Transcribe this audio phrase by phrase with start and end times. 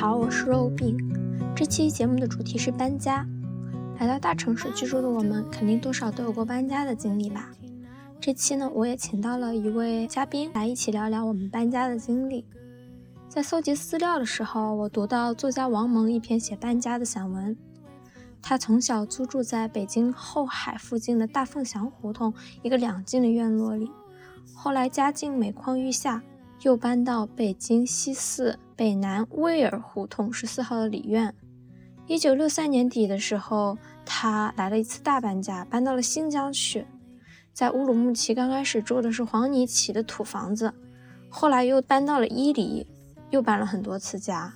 [0.00, 0.96] 好，我是肉饼。
[1.54, 3.26] 这期节目的主题是搬家。
[3.98, 7.50] 来到大城市居住的我们，肯定多少都有过搬家的经历吧？
[8.18, 12.46] 这期呢，我也请到了一位嘉宾来一起聊聊我们搬家的经历。
[13.28, 17.54] 在搜集资料的时候，我读到作家王蒙一篇写搬家的散文。
[18.40, 23.90] 他从小租住在北京后海附近的大凤祥胡同一个两进的院落里，
[24.54, 26.22] 后来家境每况愈下，
[26.62, 31.34] 又搬到北京西四北南威尔胡同十四号的里院。
[32.06, 36.86] 一九六三年底的时候，他来了一次大搬家，搬到了新疆去。
[37.52, 40.72] 在乌鲁木齐刚开始住的是黄泥起的土房子，
[41.28, 42.86] 后来又搬到了伊犁，
[43.28, 44.54] 又搬了很多次家，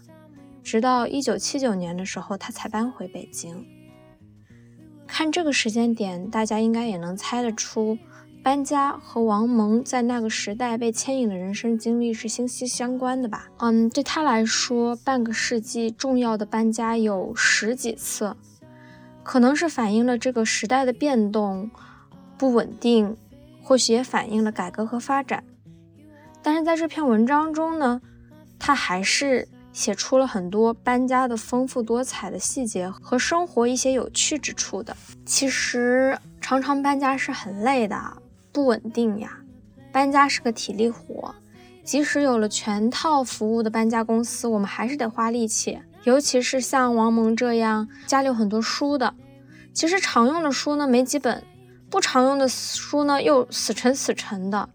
[0.63, 3.67] 直到一九七九年的时候，他才搬回北京。
[5.07, 7.99] 看这个时间点，大家应该也能猜得出。
[8.45, 13.49] 搬家和王蒙在那个时代被牵引的人生经历是息息相关的吧？
[13.57, 18.37] 嗯，对他来说，半个世纪重要的搬家有十几次，
[19.23, 21.71] 可能是反映了这个时代的变动
[22.37, 23.17] 不稳定，
[23.63, 25.43] 或许也反映了改革和发展。
[26.43, 28.03] 但是在这篇文章中呢，
[28.59, 34.95] 他还是写出了很多搬家的丰富多彩的细节和生活一些有趣之处的。
[35.25, 38.19] 其实常常搬家是很累的。
[38.55, 39.41] 不稳定呀，
[39.93, 41.35] 搬家是个体力活，
[41.83, 45.81] 即使有了全套服务的搬家公司，我们还是得花力气。
[46.05, 49.13] 尤其是像王蒙这样家里有很多书的，
[49.73, 51.43] 其实常用的书呢没几本，
[51.91, 54.69] 不常用的书呢又死沉死沉的，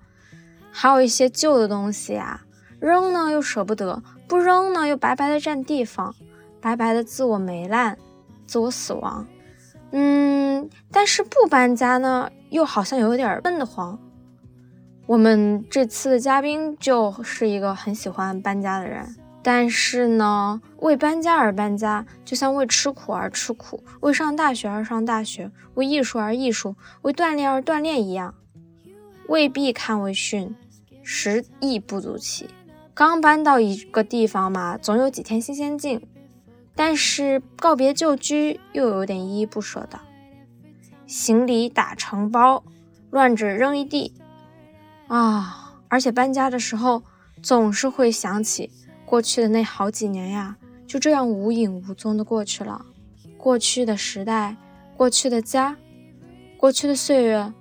[0.71, 2.41] 还有一些旧的东西呀，
[2.81, 6.13] 扔呢又舍不得，不扔呢又白白的占地方，
[6.59, 7.97] 白白的自我霉烂，
[8.45, 9.25] 自我死亡。
[9.91, 13.99] 嗯，但是不搬家呢，又好像有点闷得慌。
[15.05, 28.35] 我们这次的嘉宾就是一个很喜欢搬家的人，但是呢，为搬家而搬家，就像为吃苦而吃苦，为上大学而上大学，为艺术而艺术，为锻炼而锻炼一样，
[29.27, 30.55] 未必堪为训，
[31.01, 32.47] 实亦不足奇。
[32.93, 36.05] 刚搬到一个地方嘛，总有几天新鲜劲。
[36.75, 39.99] 但是告别旧居又有点依依不舍的，
[41.09, 42.63] 行李打成包，
[43.09, 44.13] 乱纸扔一地，
[45.07, 45.73] 啊！
[45.87, 47.01] 而且搬家的时候
[47.41, 48.69] 总是会想起
[49.07, 50.55] 过去的那好几年呀，
[50.85, 52.85] 就这样无影无踪的过去了。
[53.39, 54.55] 过去的时代，
[54.95, 55.75] 过去的家，
[56.57, 57.51] 过去的岁月，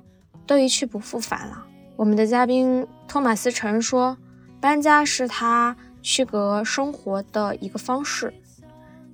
[0.47, 1.65] 都一去不复返了。
[1.97, 4.19] 我们的嘉宾托马斯陈说，
[4.61, 8.35] 搬家是他区隔生活的一个方式。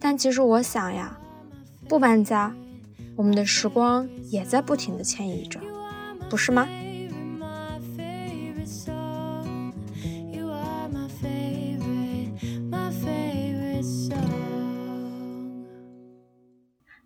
[0.00, 1.16] 但其实我想呀，
[1.88, 2.52] 不搬家，
[3.16, 5.60] 我们的时光也在不停的迁移着，
[6.28, 6.66] 不是吗？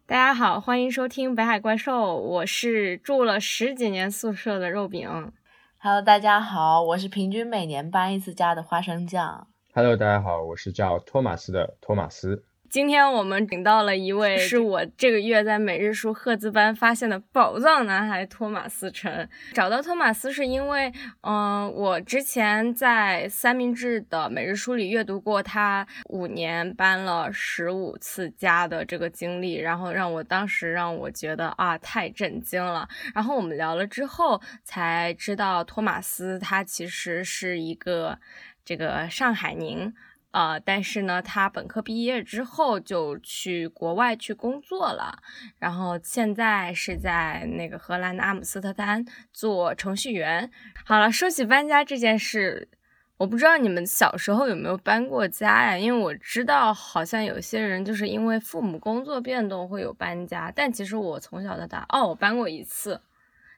[0.06, 5.30] 大家好，欢迎收听《北海怪兽》，我是住了十几年宿舍的肉饼。
[5.76, 9.46] Hello，大家好，我是平均每年搬一次家的花生酱。
[9.74, 12.46] Hello，大家好，我是叫托马斯的托马斯。
[12.70, 19.26] 今天我们请到了一位是我这个月在每日书赫兹班发现的宝藏男孩托马斯陈。
[19.54, 20.92] 找到托马斯是因为，
[21.22, 32.86] 嗯，我之前在三明治的每日书里阅读过他五年搬了十五次家的这个经历，然后让我当时让我觉得啊太震惊了。
[33.14, 38.18] 然后我们聊了之后才知道，托马斯他其实是一个
[38.62, 39.94] 这个上海宁。
[40.30, 45.18] 呃，但是呢，他本科毕业之后就去国外去工作了，
[45.58, 50.50] 然后现在是在那个荷兰的阿姆斯特丹做程序员。
[50.84, 52.68] 好了，说起搬家这件事，
[53.16, 55.78] 我不知道你们小时候有没有搬过家呀？
[55.78, 63.00] 因为我知道好像有些人就是因为父母工作变动会有搬家，但其实我从小到大，哦，我搬过一次，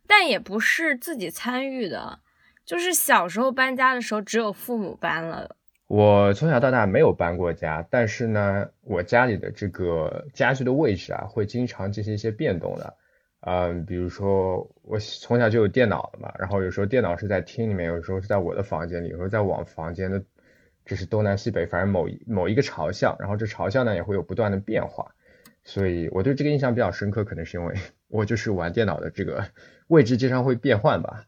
[0.07, 2.21] 但也不是自己参与的，
[2.65, 5.57] 就是小时候搬家的时候只有父母搬了。
[5.91, 12.95] 我从小到大没有搬过家，但是呢，我家里的这个家具的位置啊，会经常进行一些变动的。
[13.41, 20.23] 嗯，比如说我从小就有电脑了嘛，然后有时候电脑是在厅里面，有时候是在我的房间里，有时候在我房间的，
[20.87, 25.13] 就是东南西北，反正某一某一个朝向，然后这朝向呢也会有不断的变化。
[25.65, 27.75] 所以我对这个印象比较深刻，可能是因为
[28.07, 29.45] 我就是玩电脑的这个
[29.89, 31.25] 位置经常会变换吧。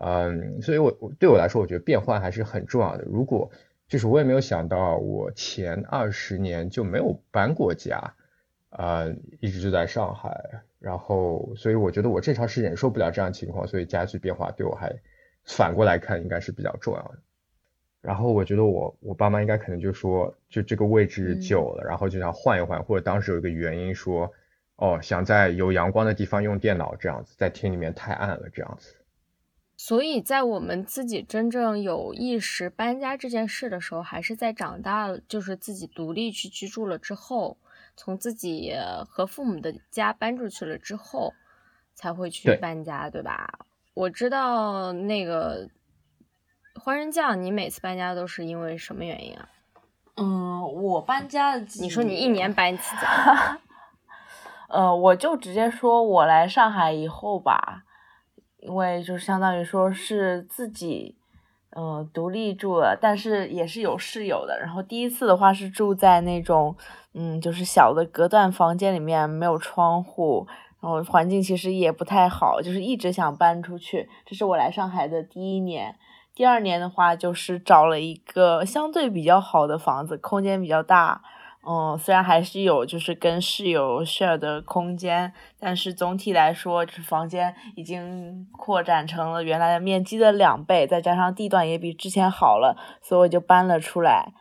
[0.00, 3.04] 嗯，所以我对我来说，我觉得变换还是很重要的。
[3.04, 3.50] 如果
[3.88, 8.14] 就是我也没有想到，我前二十年就没有搬过家，
[8.68, 9.06] 啊，
[9.40, 10.38] 一直就在上海，
[10.78, 14.94] 然后，所以我觉得我正常是忍受不了这样情况，所以家具变化对我还
[15.44, 17.18] 反过来看应该是比较重要的。
[18.02, 24.30] 然后我觉得我我爸妈应该可能就说，就这个位置久了，然后就想换一换，或者当时有一个原因说，
[24.76, 28.94] 哦，想在有阳光的地方用电脑这样子，在厅里面太暗了这样子。
[29.80, 37.56] 所以在我们自己真正有意识搬家这件事的时候，还是在长大了，就是自己独立去居住了之后，
[37.96, 38.74] 从自己
[39.08, 41.32] 和父母的家搬出去了之后，
[41.94, 43.60] 才会去搬家，对吧？
[43.94, 45.70] 我知道那个。
[46.80, 49.48] 花生酱，你每次搬家都是因为什么原因啊？
[50.14, 53.58] 嗯，我搬家的，你说你一年搬一次家？
[54.70, 57.82] 呃，我就直接说我来上海以后吧，
[58.68, 61.16] 因为就相当于说是自己，
[61.74, 64.60] 嗯，独立住了，但是也是有室友的。
[64.60, 66.76] 然后第一次的话是住在那种，
[67.14, 70.46] 嗯，就是小的隔断房间里面，没有窗户，
[70.80, 74.06] 然后环境其实也不太好，就是一直想搬出去。
[74.26, 75.96] 这是我来上海的第一年。
[76.34, 81.22] 第二年的话，就是找了一个相对比较好的房子，空间比较大。
[81.70, 94.32] 嗯，虽然还是有就是跟室友 share 的空间，但是总体来说，这房间已经扩展成了原来的面积的两倍，再加上地段也比之前好了，所以我就搬了出来。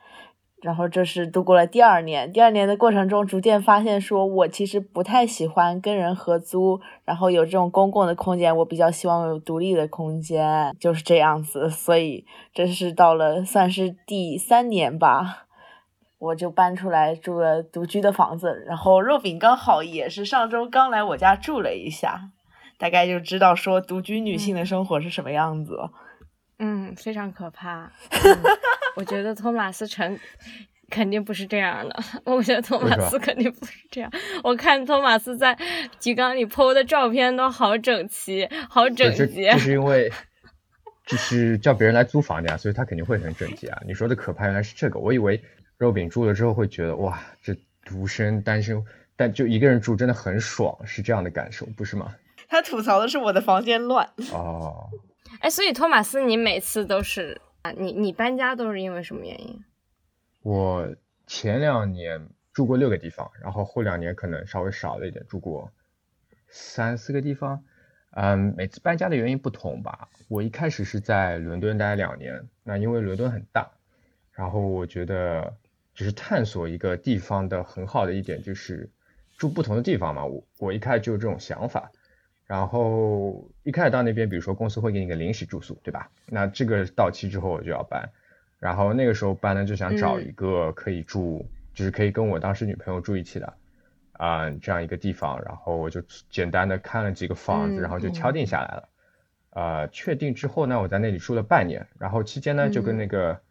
[0.62, 11.69] 然后这是度过了第二年，第二年的过程中，逐渐发现说我其实不太喜欢跟人合租，然后有这种公共的空间，我比较希望有独立的空间，就是这样子。
[11.69, 15.46] 所以这是到了算是第三年吧，
[16.19, 18.64] 我就搬出来住了独居的房子。
[18.68, 22.31] 然后肉饼刚好也是上周刚来我家住了一下，
[22.78, 25.78] 大概就知道说独居女性的生活是什么样子。
[26.60, 27.92] 嗯，非常可怕。
[28.96, 30.18] 我觉得托马斯城
[30.90, 31.96] 肯定不是这样的。
[32.25, 34.12] 我觉得托马斯肯定不是这样。
[34.44, 35.56] 我看托马斯在
[36.00, 39.52] 提纲里 PO 的照片都好整齐，好整洁。
[39.52, 40.12] 就是因为
[41.06, 43.80] 就是叫别人来租房的呀，所以他肯定会很整洁啊。
[43.86, 45.40] 你说的可怕原来是这个，我以为
[45.77, 48.83] 肉饼住了之后会觉得哇，这独身单身，
[49.15, 52.15] 但就一个人住真的很爽，是这样的感受，不是吗？
[52.50, 54.09] 他吐槽的是我的房间乱。
[54.31, 54.89] 哦。
[55.41, 59.63] 哎，所以托马斯，你每次都是啊，你你搬家都是因为什么原因？
[60.41, 60.95] 我
[61.27, 65.71] 前两年住过六个地方，然后后两年可能稍微少了一点，住过
[66.47, 67.63] 三四个地方。
[68.12, 70.07] 嗯，每次搬家的原因不同吧。
[70.30, 73.69] 我一开始是在伦敦待两年，那因为伦敦很大，
[74.31, 75.53] 然后我觉得
[75.97, 78.89] 就是探索一个地方的很好的一点就是
[79.38, 80.23] 住不同的地方嘛。
[80.23, 81.91] 我我一开始就有这种想法。
[82.45, 86.09] 然后一开始到那边，比如说公司会给你个临时住宿，对吧？
[86.27, 88.09] 那这个到期之后我就要搬，
[88.57, 93.53] 然后那个时候搬呢就想找一个可以住，就是可以跟我当时女朋友住一起的
[94.13, 98.89] 啊这样一个地方，然后我就简单的看了几个房子，然后就敲定下来了。
[99.49, 103.41] 呃，确定之后呢，我在那里住了半年，然后期间呢就跟那个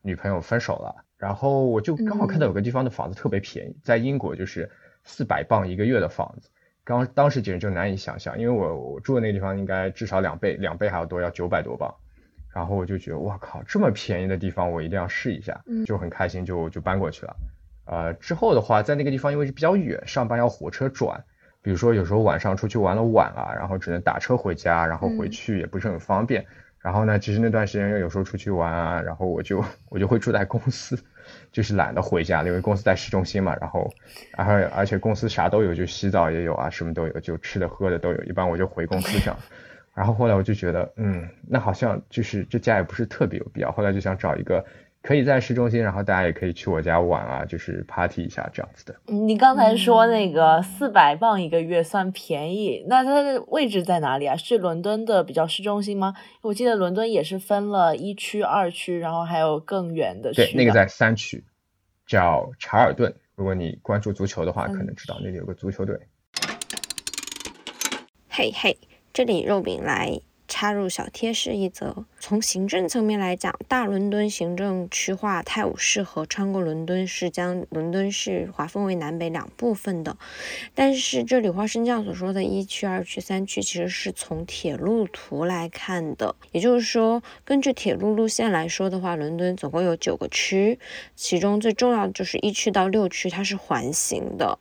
[0.00, 4.70] 女朋友分手了，然后我就刚好看到有个地方的房子特别便宜，在英国就是
[5.04, 6.50] 四百镑一个月的房子。
[6.84, 11.94] 刚当时简直就难以想象，因为我我住的那个地方应该至少两倍，两倍还要多，要九百多镑。
[12.52, 17.34] 然后我就觉得，哇靠，这么便宜的地方，我一定要试一下，就很开心，就就搬过去了。
[17.86, 21.24] 呃，之后的话，在那个地方因为是比较远，上班要火车转，
[21.62, 26.44] 比如说有时候晚上出去玩了晚了，然后只能打车回家，然后回去也不是很方便。
[26.78, 30.98] 然后呢，其实那段时间又有时候出去玩啊，然后我就我就会住在公司。
[31.54, 33.88] 就是懒得回家，因为公司在市中心嘛，然后，
[34.36, 38.22] 然后而且公司啥都有，就洗澡也有啊，什么都有，就吃的喝的都有。
[38.24, 39.34] 一般我就回公司上，
[39.94, 43.70] 然后后来我就觉得，嗯，那好像就是这家也不是特别有必要。
[43.70, 44.64] 后来就想找一个。
[45.06, 48.96] 可以在市中心，然后大家也可以去我家玩啊，就是 party 一下这样子的。
[49.04, 54.34] 你刚才说那个四百磅一个月算便宜，那它的位置在哪里啊？
[54.34, 56.14] 是伦敦的比较市中心吗？
[56.40, 60.36] 我记得伦敦也是分了一区、二区，然后还有更远的区。
[60.36, 61.44] 对，那个在三区，
[62.06, 63.14] 叫查尔顿。
[63.34, 65.94] 如果你关注足球的话，可能知道那里有个足球队。
[68.30, 68.78] 嘿嘿，
[69.12, 70.18] 这里肉饼来。
[70.54, 80.16] 插入小贴士一则：从行政层面来讲，大伦敦行政区划泰晤士河穿过伦敦市，将伦敦市划分为南北两部分的。
[80.72, 86.36] 但是这里花生酱所说的一区、二区、三区，其实是从铁路图来看的。
[86.52, 90.78] 也就是说，根据铁路路线来说的话，伦敦总共有九个区，
[91.16, 94.56] 其中最重要的就是一区到六区，它是环形的。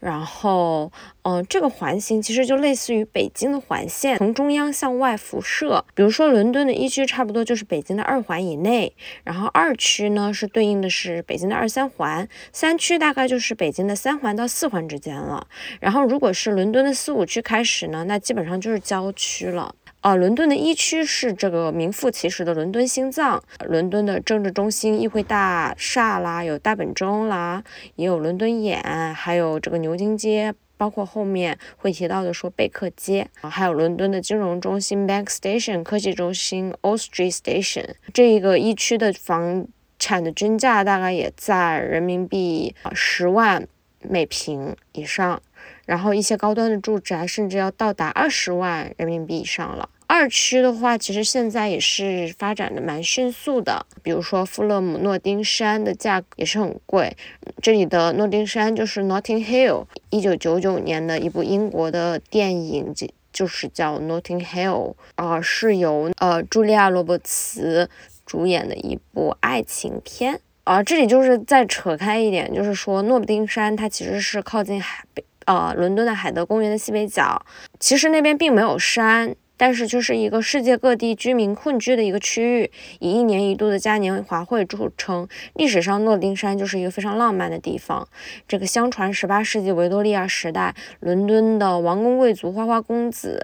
[0.00, 0.90] 然后，
[1.24, 5.14] 嗯，这个环形其实就类似于北京的环线，从中央向外。
[5.24, 5.84] 辐射。
[5.94, 15.46] 比如说伦敦的一区差不多就是北京的二环以内，然后二区呢是对应的是北京的二三环，三区大概就是北京的三环到四环之间了。
[15.80, 19.74] 然后如果是伦敦的四五区开始呢，那基本上就是郊区了。
[20.00, 27.64] 啊，伦敦的一区是这个名副其实的伦敦心脏，伦敦的政治中心议会大厦啦，有大本钟啦，
[27.96, 28.82] 也有伦敦眼，
[29.14, 30.52] 还有这个牛津街，
[30.84, 37.94] 包括后面会提到的说贝克街，还有伦敦的金融中心 Bank Station，科技中心 Old Street Station。
[38.12, 39.66] 这一个一区的房
[39.98, 43.66] 产的均价大概也在人民币十万
[44.02, 45.40] 每平以上，
[45.86, 49.88] 然后一些高端的住宅甚至要到达二十万人民币以上了。
[50.14, 53.84] 二区的话，其实现在也是发展的蛮迅速的。
[54.00, 57.16] 比如说富勒姆诺丁山的价格也是很贵。
[57.60, 67.90] 这里的诺丁山就是 Notting Hill，一九九九年的一部英国的电影，就就是叫 Notting Hill，啊，是由呃茱莉亚·罗伯茨
[68.24, 70.38] 主演的一部爱情片。
[70.62, 77.44] 啊，这里就是再扯开一点，就是说诺丁山它其实是靠近海北，呃，伦敦的海德公园的西北角，
[77.80, 79.34] 其实那边并没有山。
[79.56, 85.28] 但是就是一个世界各地居民混居的一个区域，以一年一度的嘉年华会著称。
[85.54, 88.06] 历史上，诺丁山就是一个非常浪漫的地方。
[88.48, 93.42] 这个相传，十八世纪维多利亚时代，伦敦的王公贵族、花花公子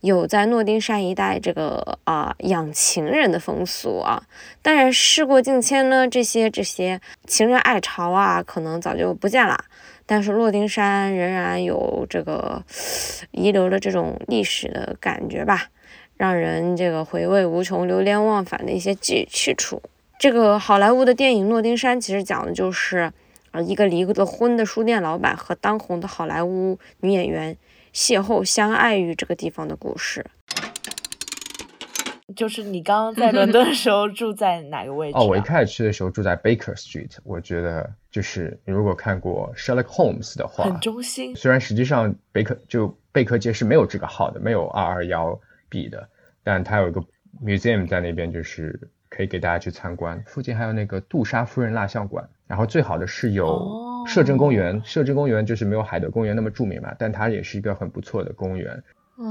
[0.00, 4.22] 有在诺丁山一带这个啊养情人的风俗啊。
[4.60, 9.64] 当然，事过境迁呢，这些这些情人爱巢啊，可能早就不见了。
[10.10, 12.64] 但是诺丁山仍然有这个
[13.30, 15.68] 遗留的这种历史的感觉吧，
[16.16, 19.82] 让人这个回味无穷、流连忘返的一些记去处。
[20.18, 23.12] 这个好莱坞的电影《诺丁山》其实讲的就是
[23.50, 27.54] 呃一个离了婚的书店老板和当红的好莱坞女演员
[27.92, 30.24] 邂逅相爱于这个地方的故事。
[32.38, 35.18] 就是你刚刚在伦敦的时候住在哪个位置？
[35.18, 37.16] 哦，我一开始去的时候住在 Baker Street。
[37.24, 41.34] 我觉得就是你如果看过 Sherlock Holmes 的话，很中心。
[41.34, 45.36] 虽然实际上贝克就贝克街是没有这个号的，没有二二幺
[45.68, 46.08] B 的，
[46.44, 47.02] 但它有一个
[47.44, 50.22] museum 在那边，就是可以给大家去参观。
[50.24, 52.24] 附近还有那个杜莎夫人蜡像馆。
[52.46, 58.80] 然后最好的是有摄政公园，摄政公园就是没有海德公园那么著名嘛，但它也是一个很不错的公园。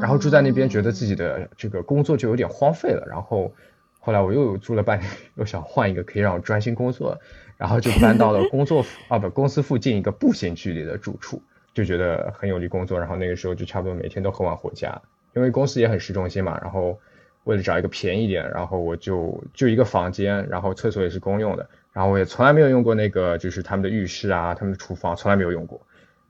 [0.02, 3.06] 然后住在那边，觉得自己的这个工作就有点荒废了。
[3.10, 3.54] 然后
[4.00, 7.18] 后来我又住了半年，又想换一个可以让我专心工作，
[7.56, 11.42] 然后就搬到了工作 啊不公司附近一个步行距离的住处，
[11.74, 13.00] 就觉得很有力工作。
[13.00, 15.02] 然后那个时候就差不多每天都很晚回家，
[15.34, 16.60] 因为公司也很市中心嘛。
[16.62, 17.00] 然后
[17.46, 21.66] 为了找一个便宜点，然后我就就一个房间，然后厕所也是公用的。
[21.94, 25.82] 然后我也从来没有用过那个就是他们的浴室啊，他们的厨房从来没有用过。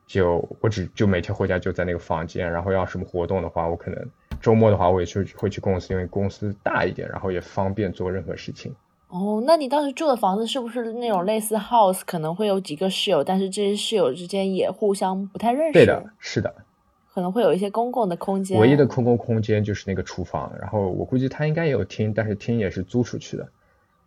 [0.08, 4.10] 就我只就每天回家就在那个房间，然后要什么活动的话，我可能
[4.42, 8.74] 周末的话我也去会去公司，因为公司大一点，然后也方便做任何事情。
[9.10, 15.74] 哦，那你当时住的房子是不是那种类似 house，可能会有几个室友，但是这些室友之间也互相不太认识？
[15.74, 16.54] 对的，是的。
[17.14, 18.60] 可能会有一些公共的空间。
[18.60, 23.48] 唯一的公共空间就是那个厨房，然后我估计他应该也有厅，但是厅也是租出去的。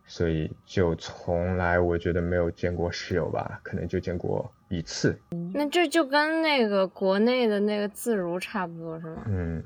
[0.05, 5.19] 所以就从来我觉得没有见过室友吧，可能就见过一次。
[5.53, 9.23] 那这就跟那个国内的那个自如差不多是吗？
[9.27, 9.63] 嗯，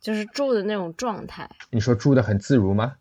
[0.00, 1.48] 就是住的那种状态。
[1.70, 2.94] 你说住的很自如吗？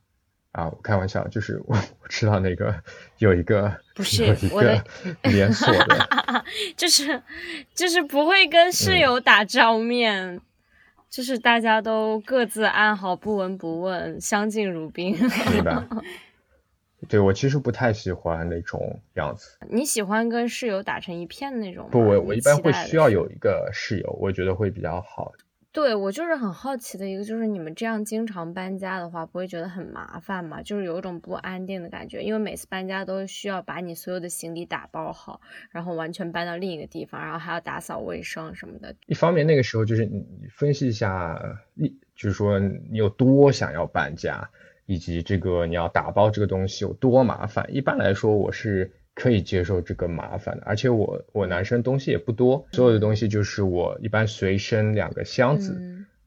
[0.52, 2.76] 啊，我开玩笑，就是我我知道那个
[3.18, 4.84] 有一个不是有一个
[5.24, 6.44] 连锁的，
[6.78, 7.22] 就是
[7.74, 10.40] 就是不会跟室友打照面。
[11.10, 15.16] 就是大家都各自安好，不闻不问，相敬如宾。
[15.52, 15.80] 明白。
[17.08, 19.58] 对我其实不太喜欢那种样子。
[19.70, 21.90] 你喜欢跟室友打成一片的那种吗？
[21.92, 25.34] 不，我我一般会需要有一个室友，我觉得会比较好。
[25.72, 30.62] 对我就是很好奇的一个，就是你们这样经常搬家的话，不会觉得很麻烦吗？
[30.62, 35.42] 就是有一种不安定的感觉，因为每次搬家都需要把你所有的行李打包好，
[35.72, 38.96] 然后完全搬到另一个地方，然后还要打扫卫生什么的。
[39.08, 41.42] 一方面，那个时候就是你分析一下，
[41.74, 44.48] 一就是说你有多想要搬家，
[44.86, 47.66] 以及这个你要打包这个东西有多麻烦。
[47.70, 48.92] 一般来说，我是。
[49.16, 55.80] 可以接受这个麻烦的，而且我我男生东西也不多，所有的东西就是我一般随身两个箱子，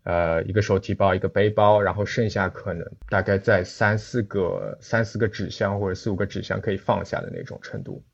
[0.05, 8.05] 呃，一个手提包，一个背包，然后剩下可能大概在三四个三四个纸箱或者四五个纸箱可以放下的那种程度。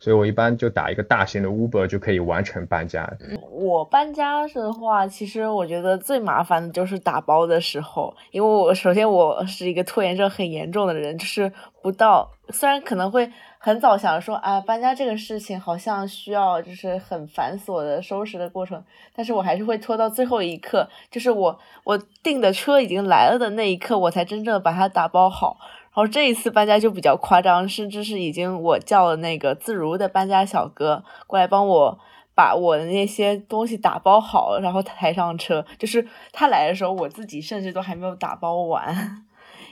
[0.00, 3.08] 所以我一般就打一个大型的 Uber 就可以完成搬家。
[3.52, 11.52] 我搬家的话，其实我觉得最麻烦的就是打包的时候，因为我首先我是一个拖延症很严重的人，就是
[11.82, 18.82] 不到，虽然可能会很早想说啊，搬家这个事情好像需要就是很繁琐的收拾的过程，
[19.14, 25.58] 但是我还是会拖到最后一刻，就是我我订的车已经来了的那一刻，我才真正把它打包好。
[25.92, 31.98] 然后这一次搬家就比较夸张，甚至是已经我叫了那个自如的搬家小哥过来帮我
[32.34, 35.64] 把我的那些东西打包好，然后抬上车。
[35.78, 39.24] 就是他来的时候，我自己甚至都还没有打包完。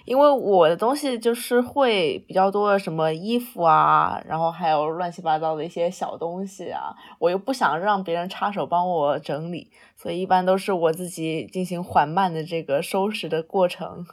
[0.04, 14.06] 因为我的东西就是会比较多的什么衣服啊，然后还有乱七八糟的一些小东西啊，我又不想让别人插手帮我整理，所以一般都是我自己进行缓慢的这个收拾的过程。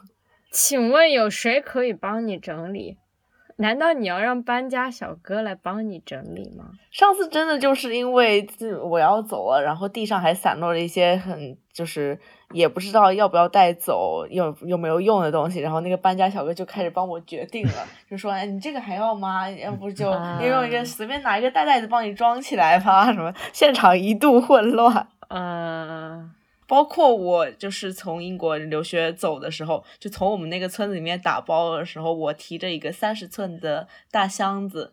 [0.58, 2.96] 请问有谁可以帮你整理？
[3.56, 6.70] 难道你要让搬家小哥来帮你整理吗？
[6.90, 8.46] 上次真的就是因为
[8.82, 12.18] 我要走了，然后地上还散落了一些很就是
[12.52, 19.50] 也不知道要不要带走、有有没有用的东西，然后那个搬家小哥就开始帮我决定了，就说：“哎，你这个还要吗？
[19.50, 20.10] 要不就
[20.40, 23.30] 用一个随便拿一个大袋子帮你装起来吧。”什么？
[23.52, 25.06] 现场一度混乱。
[25.28, 26.32] 嗯。
[26.66, 34.92] 包括我就是从英国留学走的时候，就从我们那个村子里面打包的时候，我提着一个三十寸的大箱子，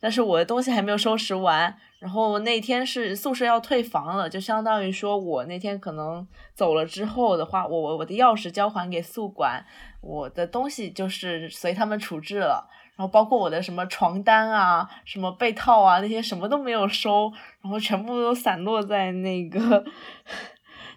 [0.00, 1.76] 但是我的东西还没有收拾完。
[1.98, 9.64] 然后那天是宿舍要退房了，就相当于说我那天可能走了之后的话，我我的钥匙交还给宿管，
[10.00, 12.68] 我的东西就是随他们处置了。
[12.96, 19.84] 然后包括我的什么床单啊、什么被套啊那些什么都没有收，然后全部都散落在那个。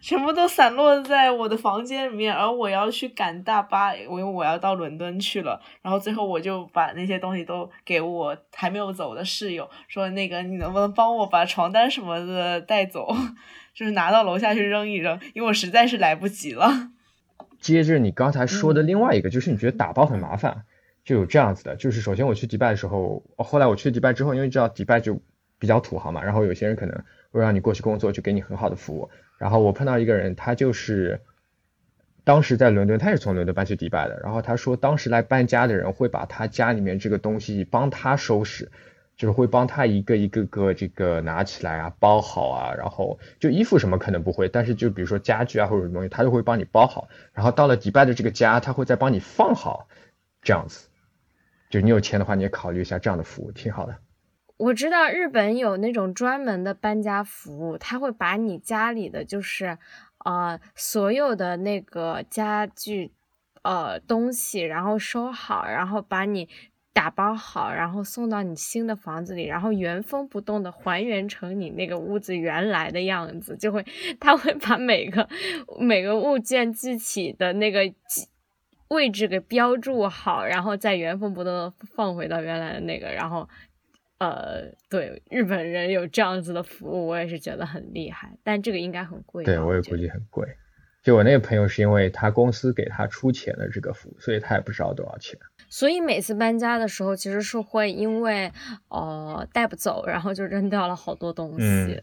[0.05, 5.59] 全部都散落在我的房间里面，而我要去赶大巴，因为我要到伦敦去了。
[5.81, 13.07] 然后最后我就把那些东西都给我还没有走的室友，说那个你能不能帮我把床单什么的带走，
[13.73, 16.91] 就是拿到楼下去扔一扔，因为我实在是来不及了。
[17.59, 20.65] 接着你刚才说的另外一个，就是你觉得打包很麻烦，
[21.03, 25.19] 就有这样子的，就是首先我去迪拜的时候，后来我去迪拜之后，因为知道迪拜就
[25.57, 26.95] 比较土豪嘛，然后有些人可能
[27.31, 29.09] 会让你过去工作，就给你很好的服务。
[29.37, 31.21] 然后我碰到一个人，他就是
[32.23, 34.19] 当时在伦敦，他是从伦敦搬去迪拜的。
[34.23, 38.71] 然后他说，当时来搬家的人会把他家里面这个东西帮他收拾，
[39.17, 42.73] 就是会帮他一个一个个这个拿起来啊，包好啊。
[42.75, 47.07] 然后就衣服什么可能不会，但是就比如说家具啊或者什么东西，他就会帮你包好。
[47.33, 49.87] 然后到了迪拜的这个家，他会再帮你放好，
[50.41, 50.87] 这样子。
[51.69, 53.97] 就你有钱的话，你也考虑一下这样的服务，挺好的。
[54.57, 59.77] 我知道日本有那种专门的搬家服务，他会把你家里的就是，
[60.23, 63.11] 呃，所有的那个家具，
[63.63, 66.47] 呃，东西，然后收好，然后把你
[66.93, 73.85] 打包好，然后送到你新的房子里，然后原封不动的还原成你那个屋子原来的样子，就会，
[74.21, 75.27] 他会把每个
[75.81, 77.81] 每个物件具体的那个
[78.87, 83.49] 位置给标注好，然后再原封不动的放回到原来的那个，然后。
[84.17, 89.43] 呃，对，日本人有这样子的服务，我也是觉得很厉害，但这个应该很贵。
[89.43, 90.47] 对，我也估计很贵。
[91.03, 95.37] 就我那个朋友是因为他公司给他出钱的这个服务，所以他也不知道多少钱。
[95.69, 98.51] 所以每次搬家的时候，其实是会因为
[98.87, 102.01] 呃带不走，然后就扔掉了好多东西。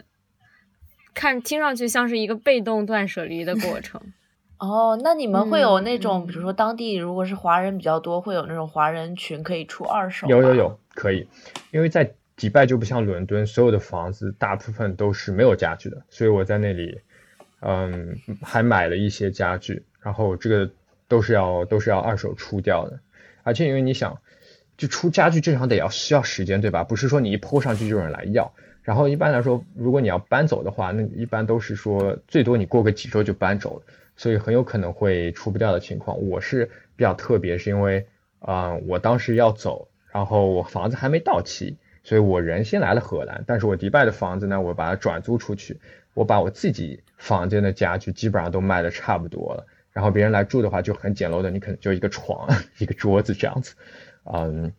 [1.14, 4.00] 看，听上去像是一个被动断舍离的过程。
[4.62, 10.28] 哦，那你们会有那种，比如说当地如果是华人比较多，会有那种华人群可以出二手？
[10.28, 11.26] 有有有，可以。
[11.72, 17.00] 因为在迪拜就不像伦敦，所有的房子大部分都是没有家具的，所以我在那里，
[17.58, 20.70] 嗯，还买了一些家具，然后这个
[21.08, 23.00] 都是要都是要二手出掉的。
[23.42, 24.16] 而且因为你想，
[24.76, 26.84] 就出家具正常得要需要时间，对吧？
[26.84, 28.52] 不是说你一铺上去就有人来要。
[28.82, 33.82] 然后一般来说，如果你要搬走的话，那一般都是说最多你过个几周就搬走了。
[34.16, 36.28] 所以很有可能会出不掉的情况。
[36.28, 38.06] 我是比较特别，是因为
[38.38, 43.44] 啊，我当时要走，然后我房子还没到期，所以我人先来了荷兰。
[43.46, 45.80] 但是我迪拜的房子呢，我把它转租出去，
[46.14, 49.66] 我把我自己房间的家具基本上都卖的差不多了。
[49.92, 52.48] 然后别人来住的话就很简陋的，你可能就一个床、
[52.78, 53.74] 一个桌子这样子。
[54.24, 54.72] 嗯，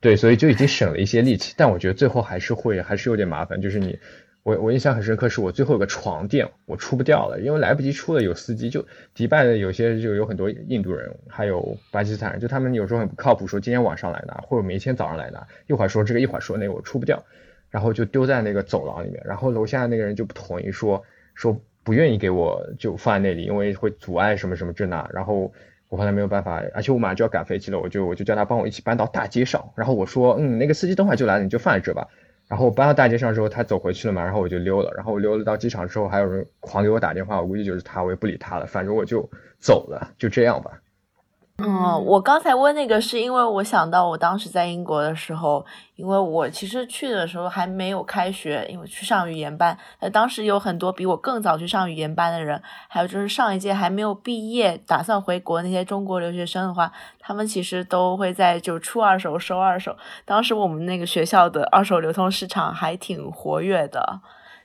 [0.00, 1.54] 对，所以就已经省了一些力气。
[1.56, 3.98] 但我觉得最后还是会还是有点麻烦，就是你。
[4.42, 17.22] 我我印象很深刻，是我最后有个床垫，我出不掉了，因为来不及出了，有司机就迪拜的有些就有很多印度人，还有巴基斯坦人，就他们有时候很不靠谱，说今天晚上来拿，或者明天早上来拿，一会儿说这个，一会儿说那个，我出不掉，
[17.68, 21.02] 然后就丢在那个走廊里面，然后楼下那个人就不同意，说
[21.34, 25.52] 说不愿意给我就放在那里，因为会阻碍什么什么这那，然后
[25.90, 32.08] 我后来没有办法，而且我马上就要赶飞机了，我就我就叫他帮我一起搬到大街上，然后我说嗯，那个司机等会儿就来了，你就放在这吧。
[32.48, 34.90] 然后我搬到大街上之后，他走回去了嘛，然后我就溜了。
[34.96, 40.80] 然后我溜了到机场之后，还有人狂给我打电话，我估计就是他，我也不理他了，反正我就走了，就这样吧。
[41.60, 45.66] 嗯，我刚才问那个是因为我想到我当时在英国的时候，
[45.96, 49.76] 因为我其实去的时候还没有开学，因为去上语言班。
[50.00, 59.96] 那当时有很多比我更早去上语言班的人，还有就是上一届还没有毕业打算回国那些中国留学生的话，他们其实都会在就出二手收二手。
[60.24, 64.20] 当时我们那个学校的二手流通市场还挺活跃的，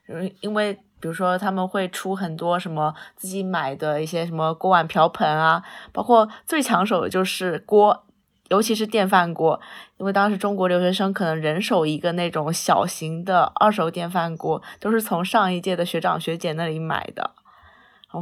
[0.07, 0.77] 就是因为。
[1.03, 5.61] 比如说他们会出很多什么自己买的一些什么锅碗瓢盆啊，
[5.91, 8.05] 包括最抢手的就是锅，
[8.47, 9.59] 尤其是电饭锅，
[9.97, 17.31] 因为当时中国留学生可能人手一个那种小型的二手电饭锅，都是从上一届的学长学姐那里买的。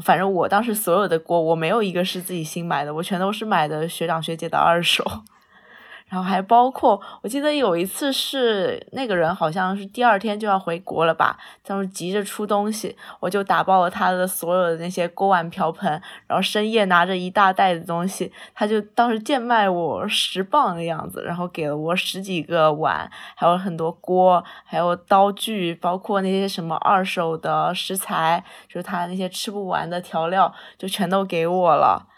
[0.01, 5.05] 反正我当时所有的锅，我没有一个是自己新买的，我全都是买的学长学姐的二手。
[6.11, 15.89] 然后还包括，我记得有一次是那个人好像是第二天就要回国了吧，当时急着出东西，我就打包了他的所有的那些锅碗瓢盆，
[16.27, 32.09] 然后深夜拿着一大袋的东西，他就当时贱卖我十磅的样子，然后给了我十几个碗，还有很多锅，还有刀具，包括那些什么二手的食材，就是他那些吃不完的调料，就全都给我了。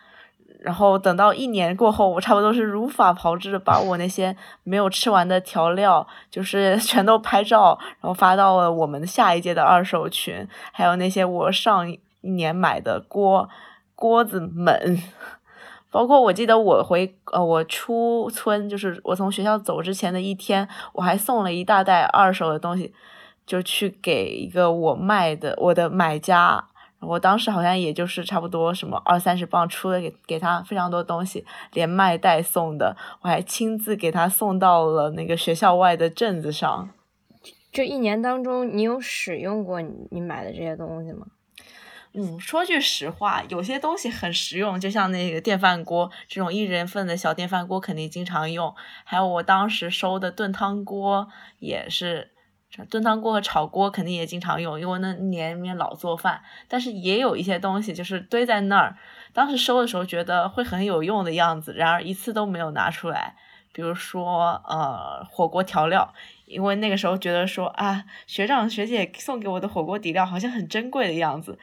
[0.64, 13.50] 然后等到一年过后，我差不多是如法炮制把我那些没有吃完的调料，就是全都拍照，然后发到了我们下一届的二手群，还有那些我上一年买的锅
[13.94, 14.98] 锅子们，
[15.92, 22.94] 包括我记得我回呃我出村，就是我从学校走之前的一天，我还送了一大袋二手的东西，
[23.46, 26.70] 就去给一个我卖的我的买家。
[27.06, 36.90] 我当时好像也就是差不多什么二三十磅出了给给他非常多东西，连卖带送的，我还亲自给他送到了那个学校外的镇子上。
[37.72, 41.28] 这一年当中，你有使用过你买的这些东西吗？
[42.14, 51.28] 嗯，说句实话，有些东西很实用，就像那个电饭锅这种一人份的小电饭锅肯定经常用，还有我当时收的炖汤锅
[51.60, 52.33] 也是。
[52.90, 56.42] 炖汤锅和炒锅肯定也经常用，因为那年里面老做饭。
[56.68, 58.98] 但是也有一些东西就是堆在那儿，
[59.34, 63.36] 当时收的时候觉得会很有用的样子，然而一次都没有拿出来。
[63.76, 66.14] 比如说呃火锅调料，
[66.46, 71.58] 因为那个时候觉得说啊学长学姐送给我的火锅底料好像很珍贵的样子，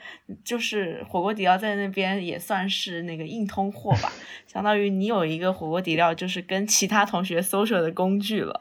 [0.44, 4.10] 就是火锅底料在那边也算是那个硬通货吧，
[4.48, 8.58] 相当于你有一个火锅底料就是跟其他同学 social 的工具了。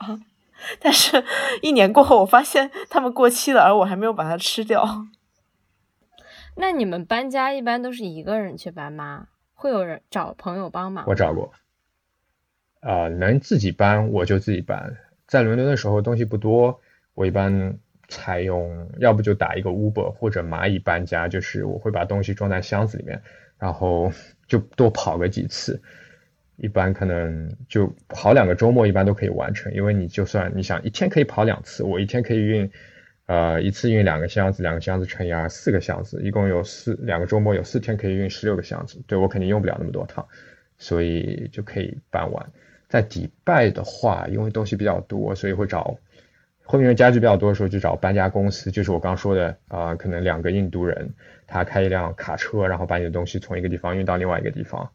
[0.79, 1.23] 但是，
[1.61, 5.07] 一年过后，我发现他们过期了，而我还没有把它吃掉。
[6.55, 9.27] 那你们搬家一般都是一个人去搬吗？
[9.53, 11.05] 会有人找朋友帮忙？
[11.07, 11.51] 我找过。
[12.81, 14.97] 啊，能自己搬我就自己搬。
[15.27, 16.79] 在伦敦的时候东西不多，
[17.13, 23.21] 我一般采用要不就打一个 Uber 或者蚂蚁搬家，就是我会把东西装在箱子里面，
[23.57, 24.11] 然后
[24.47, 25.81] 就多跑个几次。
[26.61, 29.73] 一般可能就跑两个周末，一般都可以完成。
[29.73, 32.69] 因为你就算你想一天可以跑两次，我一天可以运，
[33.27, 39.01] 呃，一次运两个箱子，两个箱子乘以二，四个箱子，一共有四两个周末有四天可以运十六个箱子。
[39.07, 40.27] 对我肯定用不了那么多趟，
[40.77, 42.45] 所以就可以搬完。
[42.87, 45.97] 在迪拜的话，因为东西比较多，所以会找
[46.63, 51.13] 后面家具比较多的时候就找搬家公司，就是我刚说的啊，可能两个印度人，
[51.47, 54.91] 他开一辆卡车，然后把你的东西从一个地方运到另外一个地方。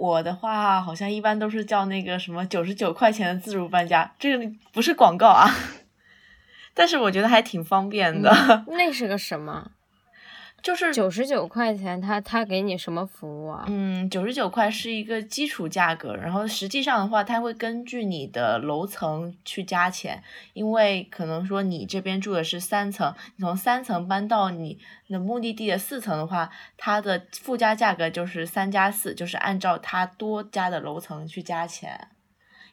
[0.00, 5.46] 我的话好像一般都是叫那个什么九十九块钱的自助搬家，这个不是广告啊，
[6.72, 8.64] 但是我觉得还挺方便的。
[8.68, 9.72] 那是个什么？
[10.62, 13.64] 就是九十九块钱，他他给你什么服务啊？
[13.68, 32.08] 嗯，九十九块是一个基础价格，然后实际上的话，他会根据你的楼层去加钱，因为可能说你这边住的是三层，你从三层搬到你的目的地的四层的话，它的附加价格就是三加四，就是按照它多加的楼层去加钱，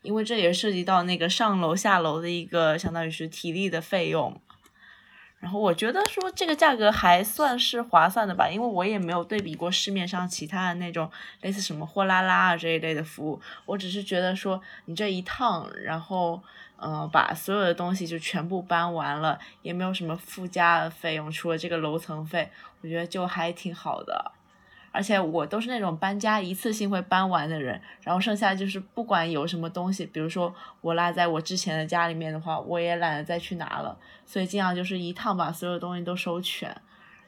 [0.02, 4.39] 因为这也涉及到那个上楼下楼的一个相当于是体力的费用。
[5.39, 11.10] 然后我觉得说这个价格还算是划算的吧，因为我也没有对比过市面上其他的那种
[11.41, 16.41] 类似什么货拉拉啊这一类的服务，我只是觉得说你这一趟，然后
[16.78, 22.50] 呃把所有的东西就全部搬完了，也没有什么附加的费用，除了这个楼层费，
[22.82, 24.32] 我觉得就还挺好的。
[24.91, 36.76] 而且我都是那种搬家一次性会搬完的人，然后剩下就是不管有什么东西，比如说我落在我之前的家里面的话，我也懒得再去拿了，所以尽量就是一趟把所有东西都收全。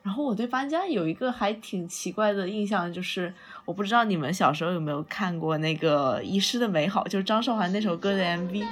[0.02, 3.34] 然后我对搬家有一个还挺奇怪的印象，就是
[3.66, 8.66] 我不知道你们小时候有没有看过那个《遗失的美好》，就是张韶涵那首歌的 MV。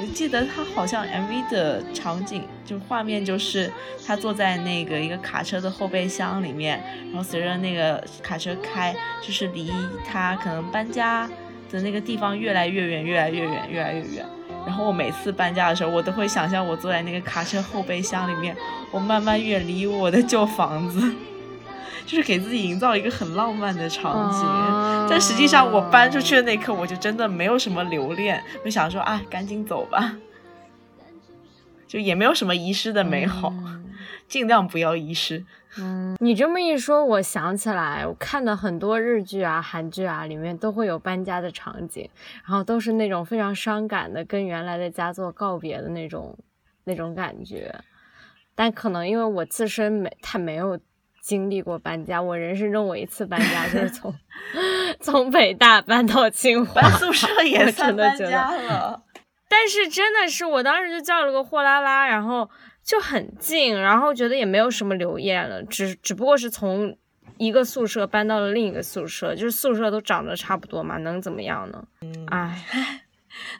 [0.00, 3.70] 我记得他好像 MV 的场景，就画面就是
[4.04, 9.72] 他坐在那个一个卡车的后备箱里面，然后随着那个卡车开，就是离
[10.04, 11.30] 他可能搬家
[11.70, 14.26] 的那个地方越来越远，越来越远，越来越远。
[14.66, 18.56] 然后我每次搬家的时候，我都会想象我坐在那个卡车后备箱里面，
[18.94, 21.12] 我慢慢远离我的旧房子，
[22.06, 25.08] 就是给自己营造一个很浪漫的场景。
[25.10, 30.14] 但实际上，我搬出去的那刻，我就真的没有什么留恋，我想说啊，赶紧走吧，
[31.88, 33.52] 就也没有什么遗失的美好，
[34.28, 35.44] 尽量不要遗失。
[35.76, 42.08] 嗯，你这么一说，我想起来，我看的很多日剧啊、韩剧啊，里面都会有搬家的场景，
[42.46, 46.38] 然后都是那种非常伤感的，跟原来的家做告别的那种
[46.84, 47.74] 那种感觉。
[48.54, 50.78] 但可能因为我自身没太没有
[51.22, 54.14] 经历过搬家，我人生中我一次搬家就是从
[55.00, 59.02] 从北大搬到清华，搬宿舍也算搬家了。
[59.48, 62.48] 但是真的是，我当时就叫了个货拉拉，然后。
[62.86, 66.94] 就很近，然后觉得也没有什么留恋了，只只不过是从
[67.38, 71.82] 一个宿舍搬到了另一个宿舍，就是宿舍都长得差不多嘛，能怎么样呢？
[72.02, 72.62] 嗯，哎，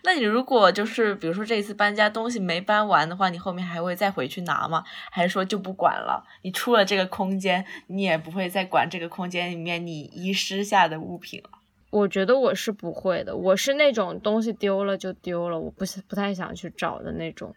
[0.02, 4.84] 那你如果就是比如说这一次搬家东西没搬完的话，你后面还会再回去拿吗？
[5.10, 6.24] 还是说就不管了？
[6.42, 11.50] 你出了这个空间，你也不会再管这个空间里面你遗失下的物品了？
[11.90, 17.54] 我觉得我是不会的，我是那种东西丢了就丢了，我不不太想去找的那种。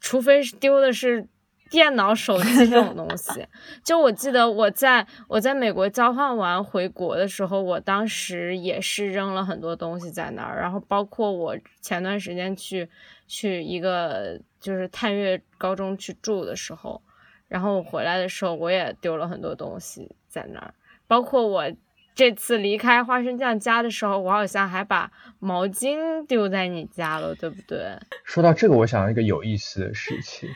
[0.00, 1.28] 除非是丢的是
[1.70, 3.46] 电脑、手机这种东西，
[3.84, 12.88] 就我记得我在我在美国交换完回国的时候，我当时也是扔了很多东西在那儿，然后包括我前段时间去
[13.26, 17.00] 去一个就是探月高中去住的时候，
[17.48, 20.74] 然后我回来的时候我也丢了很多东西在那儿，
[21.06, 21.70] 包括我。
[22.14, 27.96] 这次离开花生酱家的时候，我好像还把毛巾丢在你家了，对不对？
[28.24, 30.50] 说到这个，我想到一个有意思的事情，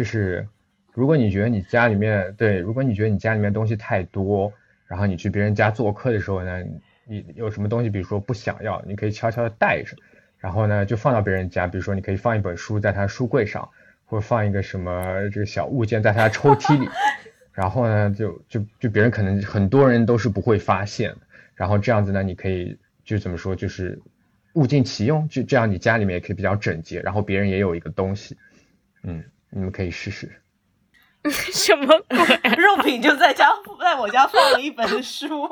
[0.00, 0.48] 就是
[0.94, 4.50] 如果你觉得你家里面对，如果你觉得你家里面东西太多，
[4.86, 6.64] 然后你去别人家做客的时候呢，
[7.04, 9.94] 你有什么东西，比如说不想要，你可以悄悄的带着，
[10.38, 13.68] 然后呢就放到别人家，比如说你可以放一本书在他书柜上，
[14.06, 16.88] 或者放一个什么这个小物件在他抽屉里。
[17.52, 21.14] 然后呢，就就就别人可能很多人都是不会发现，
[21.54, 24.00] 然后这样子呢，你可以就怎么说，就是
[24.54, 28.38] 物尽其用，就这样你家里面也可以比较整洁，然后别人也有一个东西，
[29.02, 30.42] 嗯，你们可以试试。
[31.30, 32.18] 什么鬼？
[32.56, 35.46] 肉品就在家，在我家放了一本书。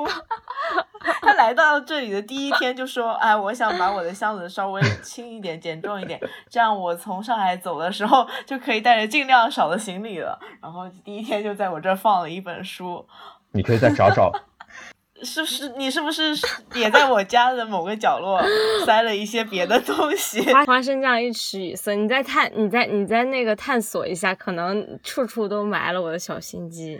[1.21, 13.07] 他来到这里的第一天就说：“哎，我想把我的箱子稍微轻一点、减重一点，这样我从上海走的时候就可以带着尽量少的行李了。”然后第一天就在我这儿放了一本书。
[13.51, 14.31] 你可以再找找。
[15.23, 16.33] 是不是你是不是
[16.75, 18.41] 也在我家的某个角落
[18.85, 20.41] 塞了一些别的东西？
[20.65, 26.99] 花生酱一池语塞，你再探，你再你再那个探索一下，可能处处都埋了我的小心机。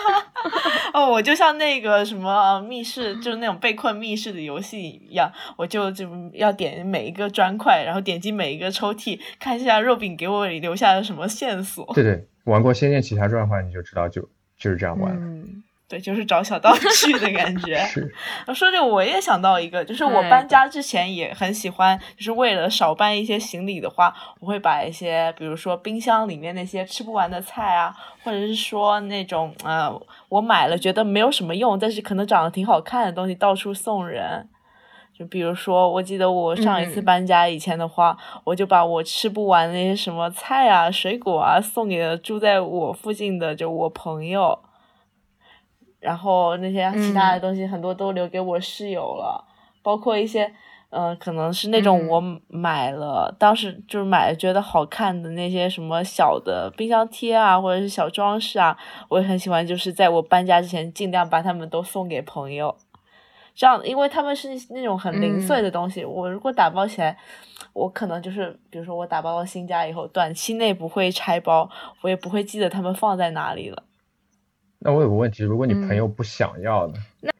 [0.92, 11.90] 哦，我就像那个什么密室，就是那种被困密室的游戏一样，我就就要点每一个砖块，然后点击每一个抽屉，看一下肉饼给我留下了什么线索。
[11.94, 14.22] 对对，玩过《仙剑奇侠传》的话，你就知道就
[14.58, 15.14] 就是这样玩。
[15.14, 15.62] 嗯。
[15.90, 16.72] 对，就是找小道
[17.02, 17.76] 具的感 觉。
[17.86, 18.00] 是，
[18.54, 29.92] 说这个我也想到一个，就是我搬家之前也很喜欢，就是为了少搬一些行李的话，我会把一些，比如说冰箱里面那些吃不完的菜啊，或者是说那种呃，
[30.28, 34.48] 我买了觉得没有什么用，但是可能长得挺好看的东西，到处送人。
[35.12, 44.56] 就比如说，我记得我上一次搬家以前的话，我就把我吃不完那些什么菜啊、水果啊，送给了住在我附近的就我朋友。
[46.00, 49.44] 然后那些其他的东西很多都留给我室友了，
[49.82, 50.50] 包括一些，
[50.88, 58.76] 嗯，可能是那种我买了，当时就是买了觉得好看的那些什么小的冰箱贴啊，或者是小装饰啊，
[59.08, 62.74] 我也很喜欢，就是在我搬家之前尽量把它们都送给朋友，
[63.54, 67.16] 这样，因为他们是那种很零碎的东西，我如果打包起来，
[67.74, 71.68] 我可能就是，比如说我打包到新家以后，短期内不会拆包，
[72.00, 73.82] 我也不会记得他们放在哪里了。
[74.82, 76.94] 那我有个问题，如果你朋友不想要呢？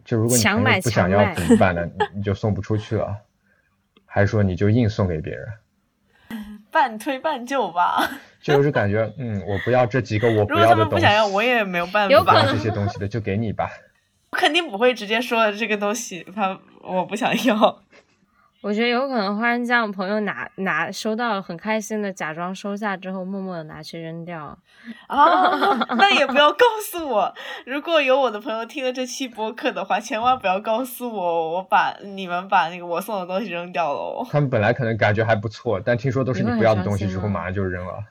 [0.05, 1.88] 就如果你朋友不想要怎么办呢？
[2.14, 3.16] 你就送不出去了，
[4.05, 5.48] 还是说你就硬送给别人？
[6.70, 8.09] 半推半就吧。
[8.42, 10.61] 就是感觉，嗯，我不要这几个我不要的东西。
[10.61, 12.12] 如果他们不想要，我也没有办法。
[12.12, 13.70] 有可这些东西的就给你吧。
[14.33, 17.83] 我肯定不会直接说这个东西，他我不想要。
[18.62, 24.59] 我觉得有可能花生酱朋友拿拿收到很开心的，假装收下之后，默默的拿去扔掉。
[25.09, 25.16] 啊，
[25.96, 27.35] 那也不要告诉我。
[27.64, 34.27] 如果有我的朋友听了这期播客的话，千万不要告诉我，我把你们把那个我送的东西扔掉了。
[34.31, 38.05] 他们本来可能感觉还不错，但听说都是你不要的东西之后，马上就扔了。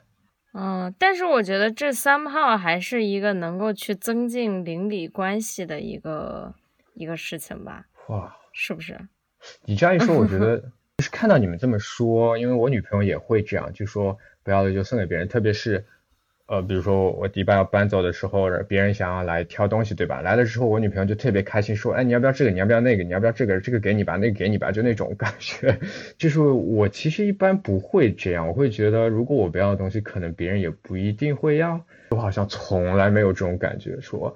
[0.54, 6.56] 嗯，但是我觉得这三炮还是一个能够去增进邻里关系的一个
[6.96, 7.86] 一个事情吧。
[8.08, 9.00] 哇，是不是？
[9.66, 10.58] 你这样一说，我觉得
[10.98, 15.86] 就是看到你们这么说，因为我女朋友也会这样，就说不要了就送给别人，特别是
[16.48, 20.22] 呃，比如说我迪拜要搬走的时候，别人想要来挑东西，对吧？
[20.22, 22.52] 来了之后，我女朋友就特别开心，说，哎，你要不要这个？
[22.52, 23.04] 你要不要那个？
[23.04, 23.62] 你要不要这个？
[23.62, 25.80] 这个给你吧，那个给你吧，就那种感觉。
[26.18, 31.80] 就是我其实一般不会这样，我会觉得如果我不要的东西，可能别人也不一定会要。
[32.10, 34.36] 我好像从来没有这种感觉，说。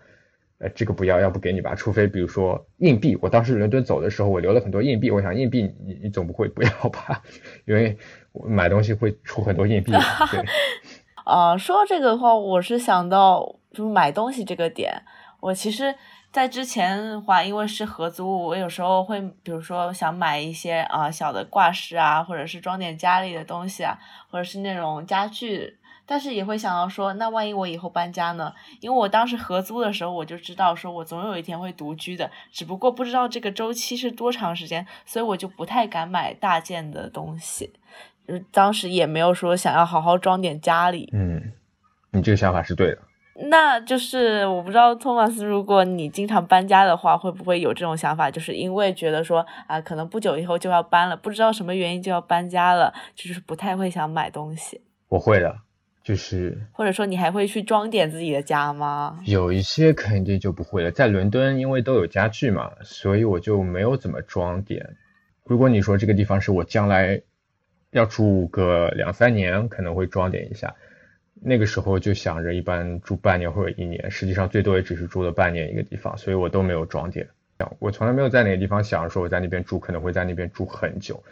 [0.60, 1.76] 呃，这个不要，要不给你吧。
[1.76, 5.12] 除非比如说硬币，我当时伦敦走的时候，我留了很多硬币。
[5.12, 7.22] 我想硬币你你总不会不要吧？
[7.66, 7.98] 因为
[8.32, 9.92] 我买东西会出很多硬币。
[10.32, 10.46] 对。
[11.26, 15.04] 啊，说这个的话，我是想到就买东西这个点。
[15.40, 15.94] 我其实，
[16.32, 23.98] 在之前的话，因为是合租，我有时候会比如说想买一些啊小的挂饰啊，或者是装点家里的东西啊，
[24.30, 25.78] 或者是那种家具。
[26.06, 28.54] 但是也会想到说，那万一我以后搬家呢？
[28.82, 37.74] 因为我当时合租的时候，我就知道说我总有一天会独居的，只不过不知道这个周期是多长时间，所以我就不太敢买大件的东西。
[38.28, 41.10] 就当时也没有说想要好好装点家里。
[41.14, 41.52] 嗯，
[42.12, 43.00] 你这个想法是对的。
[43.50, 48.30] 那就是我不知道托马斯，如果你经常搬家的话，会不会有这种想法？
[48.30, 54.82] 就是因为觉得说啊，可能不久以后就要搬了，不知道什么原因就要搬家了，就是不太会想买东西。
[55.10, 55.58] 我会的。
[56.04, 59.20] 就是，或者说你还会去装点自己的家吗？
[59.26, 60.92] 有一些肯定就不会了。
[60.92, 64.98] 在伦敦，因为都有家具嘛，所以我就没有怎么装点。
[65.46, 67.22] 如果你说这个地方是我将来
[67.92, 70.76] 要住个两三年，可能会装点一下。
[71.46, 77.28] 那个时候就想着一般住半年或者一年，实际上最多也只是住了半年一个地方，所以我都没有装点。
[77.80, 81.24] 我从来没有在哪个地方想说我在那边住可能会在那边住很久。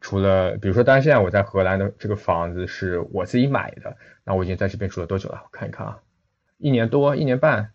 [0.00, 5.42] 除了比如说，当然现在我在荷兰的这个房子是我自己买的，那我已经在这边住了多久了？
[5.44, 5.98] 我看一看啊，
[6.58, 7.70] 一年多，一年半，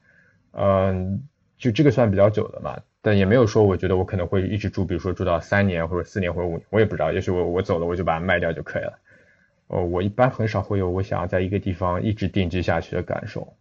[0.52, 1.24] 嗯，
[1.58, 9.00] 就这个算比较久的嘛，但也没有说我觉得我可能会一直住，比如说住到三年或者四年或者五年，我也不知道，也许我我走了我就把它卖掉就可以了。
[9.68, 13.56] 哦，我一般很少会有我想要在一个地方一直定居下去的感受。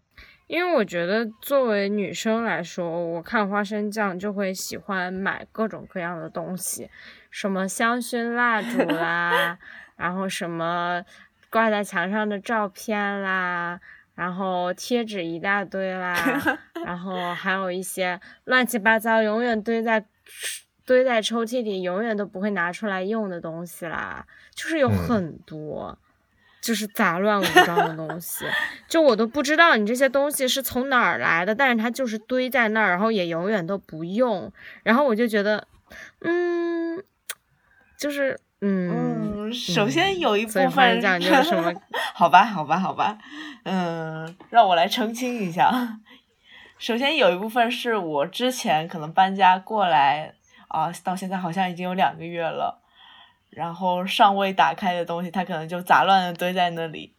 [0.46, 6.90] 因为我觉得作为女生来说，我看花生酱就会喜欢买各种各样的东西。
[7.34, 9.58] 什么香薰蜡烛 啦，
[9.96, 11.04] 然后什么
[11.50, 13.80] 挂在墙上的照片啦，
[14.14, 16.14] 然后贴纸一大堆啦，
[16.86, 20.04] 然后还有一些乱七八糟，永远堆在
[20.86, 25.98] 堆在抽屉里，永远都不会拿出来用的东西啦，就是有很多，
[26.60, 28.44] 就是杂乱无章的东西，
[28.86, 34.52] 就我都不知道你这些东西是从哪儿来的，但是它就是堆在那儿，然后也永远都不用，
[34.84, 35.66] 然后我就觉得，
[36.20, 37.02] 嗯。
[37.98, 41.72] 就是，嗯，首先有一部分就是什么？
[42.14, 43.18] 好吧，好吧，好吧，
[43.64, 45.98] 嗯，让我来澄清一下。
[46.78, 50.34] 首先有一部分是我之前可能搬家过来
[50.68, 52.82] 啊，到现在好像已经有两个月了，
[53.50, 57.13] 然后尚未打开的东西，它可能就杂乱的堆在那里。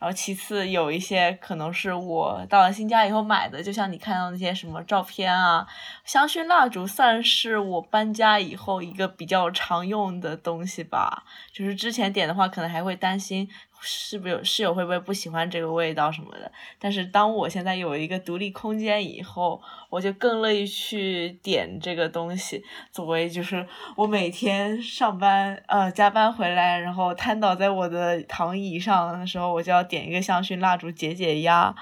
[0.00, 5.66] 然后其次有一些可能是我到了新家以后买的，就像你看到那些什么照片啊，
[6.04, 11.24] 香薰蜡烛算是我搬家以后一个比较常用的东西吧。
[11.52, 13.46] 就是之前点的话，可能还会担心。
[13.80, 16.50] 是不是室友会不会不喜欢这个味道什么的？
[16.78, 22.62] 但是当我现在有一个独立空间以后，我就更乐意去点这个东西，
[22.92, 23.66] 作为就是
[23.96, 31.74] 我每天上班呃加班回来，然后瘫倒在我的躺椅上的时候，我就要点一个香薰蜡烛解解压。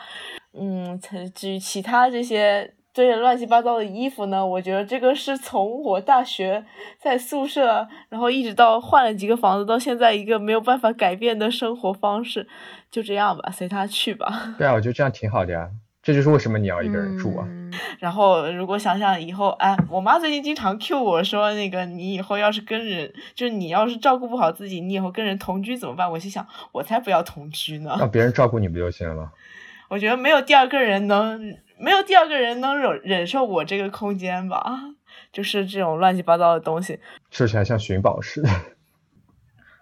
[0.53, 0.99] 嗯，
[1.35, 2.75] 至于其他这些。
[2.99, 6.65] 堆着乱七八糟的衣服呢，我觉得这个是从我大学
[7.01, 12.49] 在宿舍，然后一直到换了几个房子，到现在一个没有办法改变的生活方式，
[12.91, 14.27] 就这样吧，随他去吧。
[14.59, 15.69] 对啊，我觉得这样挺好的呀，
[16.03, 17.47] 这就是为什么你要一个人住啊。
[18.01, 26.11] 然后如果想想以后，哎，我妈最近经常 Q 我说，那个你以后要是跟人，就是你要是照顾不好自己，你以后跟人同居怎么办？
[26.11, 27.95] 我心想，我才不要同居呢。
[27.97, 29.31] 让别人照顾你不就行了吗？
[29.89, 31.57] 我觉得没有第二个人能。
[31.79, 34.62] 没有第二个人能忍忍受我这个空间吧，
[35.33, 36.99] 就是这种乱七八糟的东西，
[37.31, 38.49] 吃起来像寻宝似的。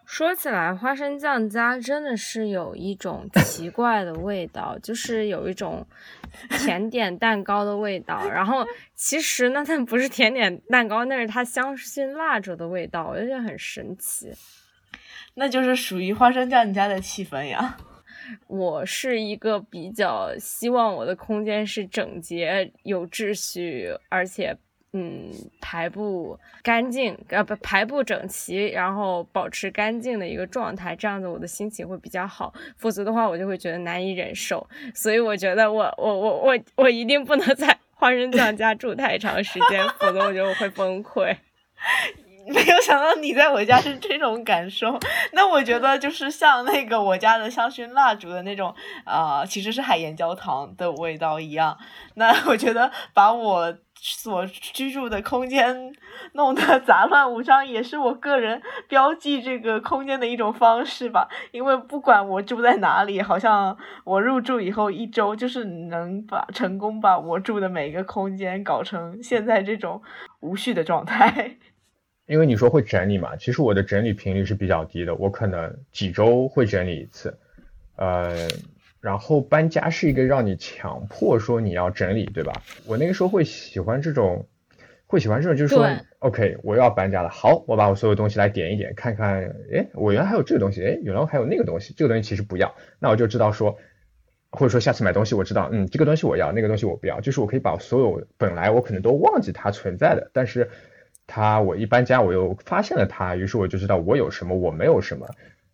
[0.06, 5.84] 说起来，花生酱家真的是有一种奇怪的味道， 就是有一种
[6.50, 8.28] 甜点蛋糕的味道。
[8.28, 14.32] 然后其实呢，它不是甜点蛋糕，那是它香薰蜡烛的味道，我就觉得很神奇。
[15.34, 17.76] 那就是属于花生酱你家的气氛呀。
[18.46, 24.56] 我是一个比较希望我的空间是整洁、有秩序，而且。
[24.92, 25.30] 嗯，
[25.60, 32.54] 排布干净，呃不，排布整齐，然后保持干净的一个状态，这样子我的心情会比较好。
[32.78, 34.66] 否则的话，我就会觉得难以忍受。
[34.94, 41.36] 所以我觉得我我我我我一定不能在花生酱家住 太长时间，否则我觉得我会崩溃。
[42.46, 44.98] 没有想到你在我家是这种感受，
[45.32, 48.74] 那我觉得就是像那个我家的香薰蜡烛的那种，
[49.04, 51.76] 啊，其实是海盐焦糖的味道一样。
[52.14, 55.92] 那我觉得把我所居住的空间
[56.34, 61.28] 弄得杂乱无章，也是我个人标记这个空间的一种方式吧。
[61.50, 70.00] 因为不管我住在哪里，好像我入住以后一周，就是能把成功把我住的每一个空间搞成现在这种
[70.40, 71.56] 无序的状态。
[72.26, 77.38] 因为你说会整理嘛，其实我的整理频率是比较低的，我可能几周会整理一次，
[77.94, 78.48] 呃，
[79.00, 82.52] 然后搬家是一个让你强迫说你要整理，对吧？
[82.84, 84.44] 我那个时候会喜欢这种，
[85.06, 93.78] 会喜欢这种，就是说，OK，我要搬家了，好，我把我所有东西来点一点，看看，哎，我原来还有这个东西，哎，原来还有那个东西，这个东西其实不要，那我就知道说，
[94.50, 100.68] 或者说下次买东西我知道，嗯，这个东西我要，那个东西我不要，就是我可以把所有本来我可能都忘记它存在的，但是。
[101.26, 105.28] 他我一搬家，我又发现了他，于是我就知道我有什么，我没有什么。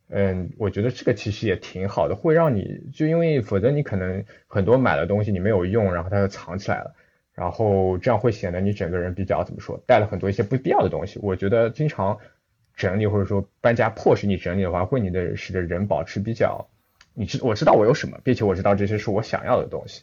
[0.09, 6.95] 嗯，我觉得这个其实也挺好的，会让你就因为否则你可能很多买的东西你没有用，然后它就藏起来了，
[7.35, 11.19] 然后这样会显得你整个人比较怎么说，带了很多一些不必要的东西。
[11.23, 12.19] 我觉得经常
[12.77, 16.69] 整理或者说搬家迫使你整理的话，会你的使得人保持比较，
[17.15, 20.03] 你知我知道我有什么，并且我知道这些是我想要的东西。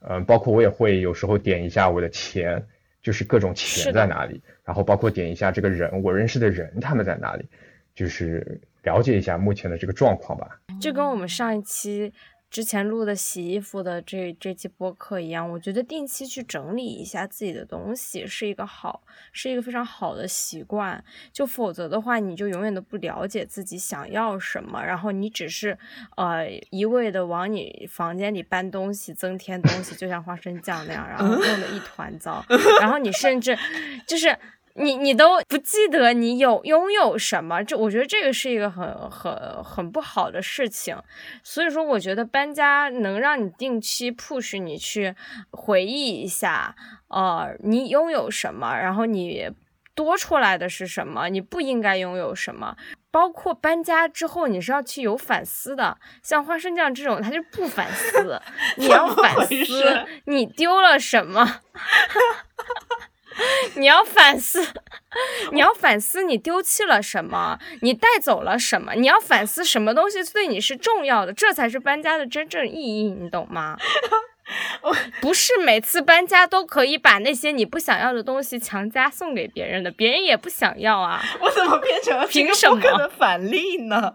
[0.00, 2.66] 嗯，包括我也会有时候点一下我的钱。
[3.06, 7.46] 就是各种钱在哪里，然后包括点一下这个人，我认识的人他们在哪里，
[7.94, 10.60] 就是了解一下目前的这个状况吧。
[10.80, 12.12] 就跟我们上一期。
[12.48, 21.04] 之前录的洗衣服的这这期播客一样，我觉得定期去整理一下自己的东西是一个好，是一个非常好的习惯。
[21.32, 25.76] 就否则的话，你就永远都不了解自己想要什么，然后你只是
[26.16, 32.44] 呃一味的往你房间里搬东西、增添东西，就像花生酱那样，然后弄得一团糟。
[32.80, 33.58] 然后你甚至
[34.06, 34.38] 就是。
[34.78, 37.62] 你你都不记得你有拥有什么？
[37.64, 40.96] 这我觉得这个是一个很很很不好的事情。
[41.42, 45.14] 所以说，我觉得搬家能让你定期 push 你去
[45.50, 46.76] 回忆一下，
[47.08, 49.50] 呃，你拥有什么，然后你
[49.94, 52.76] 多出来的是什么，你不应该拥有什么。
[53.10, 55.96] 包括搬家之后，你是要去有反思的。
[56.22, 58.42] 像花生酱这种，他就不反思。
[58.76, 61.60] 你要反思，你丢了什么？
[63.76, 64.66] 你要反思，
[65.52, 73.76] 你要反思你丢弃了什么，你带走了什么，你要反思什么东西对你是重要的，这才是搬家的真正意义，你懂吗？
[75.20, 81.20] 不是每次搬家都可以把那些你不想要的东西强加送给别人的，别人也不想要啊。
[81.40, 84.14] 我怎么变成了凭什么的反例呢？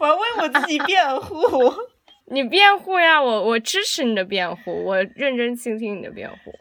[0.00, 1.72] 我要为我自己辩护。
[2.26, 6.52] 你辩护呀，我我支持你的辩护，我认真倾听你的辩护。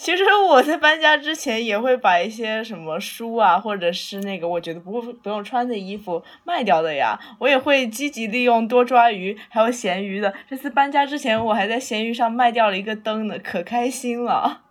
[0.00, 7.18] 其实我在搬家之前也会把一些什么书啊，或者是那个我觉得不不用穿的衣服卖掉的呀。
[7.40, 10.32] 我也会积极利用多抓鱼，还有闲鱼的。
[10.48, 14.62] 这次搬家之前，我还在闲鱼上卖掉了一个灯呢，可开心了。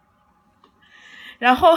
[1.39, 1.71] 然后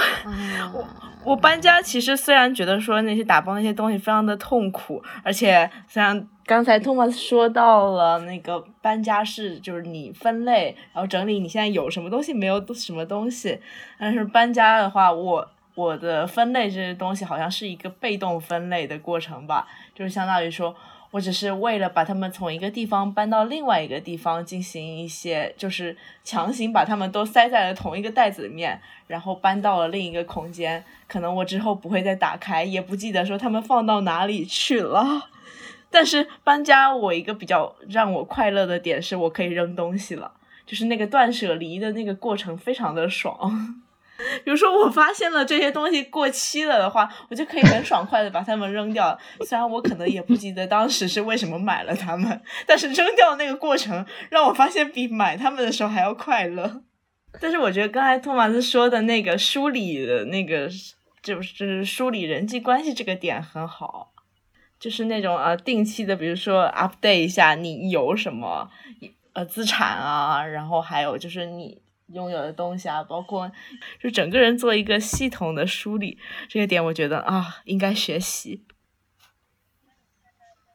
[0.72, 0.88] 我
[1.24, 6.28] 我搬家其实虽然觉得说那些打包那些东西非常的痛苦，而且虽然。
[6.46, 13.60] 刚才托马斯说到了那个搬家是，就是你分类，然后整理你现在有什么东西，没有什么东西。
[14.00, 20.74] 但是搬家的话，我我的分类这些东西好像是一个被动分类的过程吧，就是相当于说
[21.12, 30.84] 我只是为了把它们从一个地方搬到另外一个地方进行一些，就是强行把它们都塞在了同一个袋子里面，然后搬到了另一个空间。
[31.08, 35.28] 可能我之后不会再打开，也不记得说它们放到哪里去了。
[35.90, 40.30] 但是搬家，我一个比较让我快乐的点是，我可以扔东西了，
[40.64, 43.82] 就是那个断舍离的那个过程非常的爽。
[44.44, 49.18] 比如说，我发现了这些东西过期了的话，我就可以很爽快的把它们扔掉。
[49.46, 56.82] 虽然我可能也不记得当时是为什么买了它们，但是扔掉那个过程让我发现比买它们的时候还要快乐。
[57.40, 60.68] 但是我觉得刚才托马斯说的那个梳理的那个，
[61.22, 64.12] 就是梳理人际关系这个点很好。
[64.80, 68.70] 就是那种呃定期的，比如说 update 一下你有什么
[69.34, 71.78] 呃资产啊，然后还有就是你
[72.12, 73.50] 拥有的东西啊，包括
[74.00, 78.64] 就整个人做一个系统的梳理，这个点我觉得啊应该学习。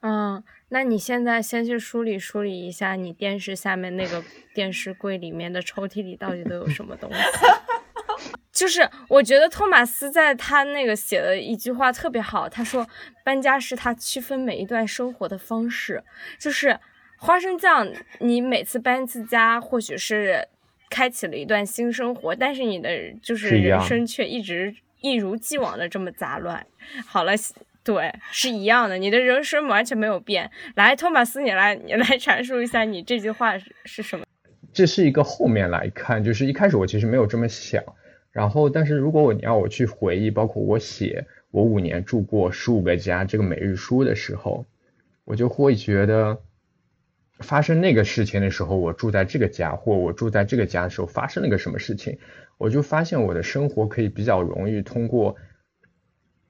[0.02, 4.24] 嗯，那你现在先去梳理梳理一下你电视下面那个
[4.54, 7.20] 电视柜里面的抽屉里到底都有什么东西。
[8.54, 12.88] 就是我觉得托马斯在他那个写的一句话特别好，他说
[13.24, 16.04] 搬家是他区分每一段生活的方式。
[16.40, 16.80] 就是
[17.18, 20.48] 花生酱，你每次搬一次家，或许是
[20.90, 22.90] 开启了一段新生活，但是你的
[23.22, 26.66] 就是人生却一直一如既往的这么杂乱。
[27.06, 27.34] 好了，
[27.84, 30.50] 对，是一样的，你的人生完全没有变。
[30.76, 34.26] 来，托马斯，你来，你来阐述一下你这句话是是什么？
[34.74, 37.84] 这是一个后面来看，就是一开始我其实没有这么想。
[38.32, 44.66] 然后，但是如果我你要我去回忆，包括我写我五年住过十五个家这个每日书的时候，
[45.24, 46.38] 我就会觉得
[47.40, 52.18] 发生那个事情的时候，我住在这个家，或我住在这个家的时候发生了一个什么事情，
[52.58, 55.36] 我就发现我的生活可以比较容易通过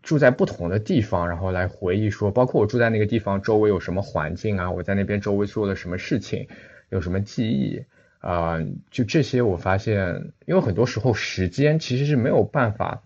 [0.03, 6.47] 住在不同的地方，然后来回忆说，包括我住在那个地方周围有什么环境啊，我在那边周围做了什么事情，
[6.89, 7.83] 有什么记忆。
[8.19, 8.57] 啊，
[8.89, 13.03] 就这些，我发现，因为很多时候时间其实是没有办法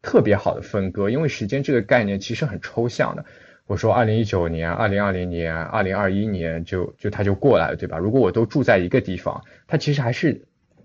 [0.00, 3.26] 特别好的分割，因为时间这个概念其实很抽象的。
[3.72, 7.96] 我说二零一九年、二零二零年、二零二一年，就就它就过来了，对吧？
[7.96, 10.42] 如果我都住在一个地方，它其实还是，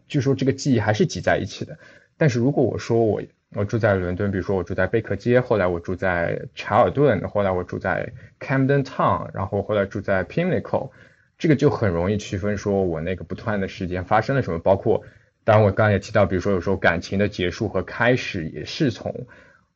[0.07, 1.77] 就说这个记忆还是挤在一起的。
[2.15, 3.21] 但是如果我说我
[3.53, 10.91] 我住在伦敦，比如说我住在贝克街，后来我住在查尔顿，后来我住在 Camden Town，然后后来住在 Pimlico。
[11.37, 15.03] 这个就很容易区分，说我那个不断的时间发生了什么，包括，
[15.43, 19.25] 当然我刚才也提到，比如说有时候感情的结束和开始也是从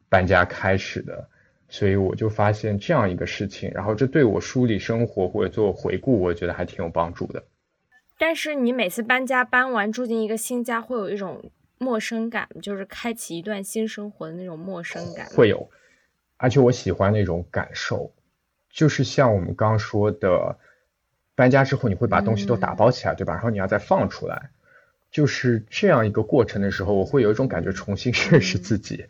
[0.07, 1.27] 搬家开始的，
[1.71, 7.43] 所以我就发现这样一个事情，然后这对我梳理生活或者做回顾，我觉得还挺有帮助的。
[8.19, 11.49] 但是你每次搬家搬完住进一个新家，会有一种
[11.79, 15.25] 陌生感，就是开启一段新生活的那种陌生感。
[15.27, 15.67] 会有，
[16.37, 18.13] 而且我喜欢那种感受，
[18.69, 20.59] 就是像我们刚说的。
[21.33, 23.33] 搬家之后，你会把东西都打包起来，对吧？
[23.33, 24.51] 然后你要再放出来，
[25.09, 29.05] 就是这样一个过程的时候，我会有一种感觉，重新认识自己。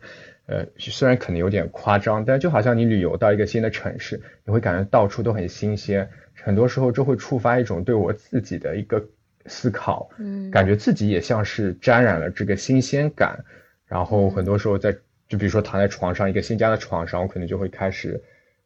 [0.46, 6.08] 呃，虽然可能有点夸张，但就好像你旅游到一个新的城市，你会感觉到处都很新鲜。
[6.34, 9.04] 很多时候，就会触发一种对我自己的一个
[9.46, 13.44] 思考，嗯，感觉自己也像是沾染了这个新鲜感。
[13.86, 14.92] 然后很多时候，在
[15.28, 18.22] 就比如说躺在床上，一个新家的床上，我可能就会开始。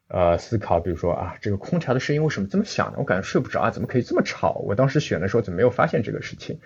[0.08, 2.94] 呃，思考，比如说啊，这个空调的声音为什么这么响呢？
[2.98, 4.52] 我感觉睡不着啊，怎么可以这么吵？
[4.64, 6.60] 我当时选的时候怎么没有发现这个事情？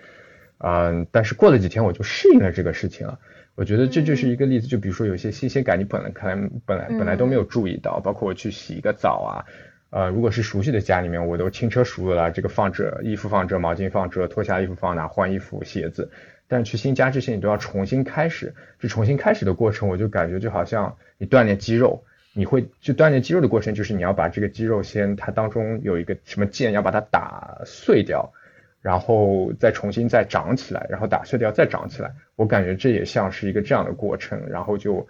[0.59, 3.17] 嗯，但是过了几天我就适应了这个事情了。
[3.55, 9.45] 我觉得这就是一个例子，就比如说有些新鲜感，你本来可能本来本来都没有注意到，包括我去洗一个澡啊，
[9.89, 16.11] 呃，如果是熟悉的家里面，我都轻车熟路了，这个放这衣服放这，毛巾放这，脱下衣服放哪，换衣服鞋子。
[16.47, 22.03] 但去新家之前，你都要重新开始，这重新开始的过程，我就感觉就好像你锻炼肌肉。
[22.33, 28.31] 你会就锻炼肌肉的过程，就是你要把这个肌肉先，它当中有一个什么键，要把它打碎掉，
[28.81, 32.13] 然后再重新再长起来，然后打碎掉再长起来。
[32.35, 35.07] 我感觉这也像是一个这样的过程，然后就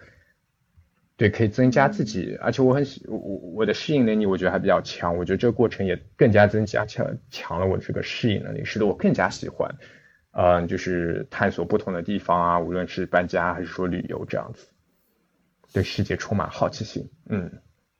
[1.15, 5.15] 对可以增加自己，而且我很喜我我的适应能力，我觉得还比较强。
[5.17, 9.75] 我觉得这个过程也更加增加强强了我这个适应能力，使得我更加喜欢，
[10.31, 14.67] 嗯，就是探索不同的地方啊，无论是搬家还是说旅游这样子。
[15.73, 17.49] 对世界充满好奇心，嗯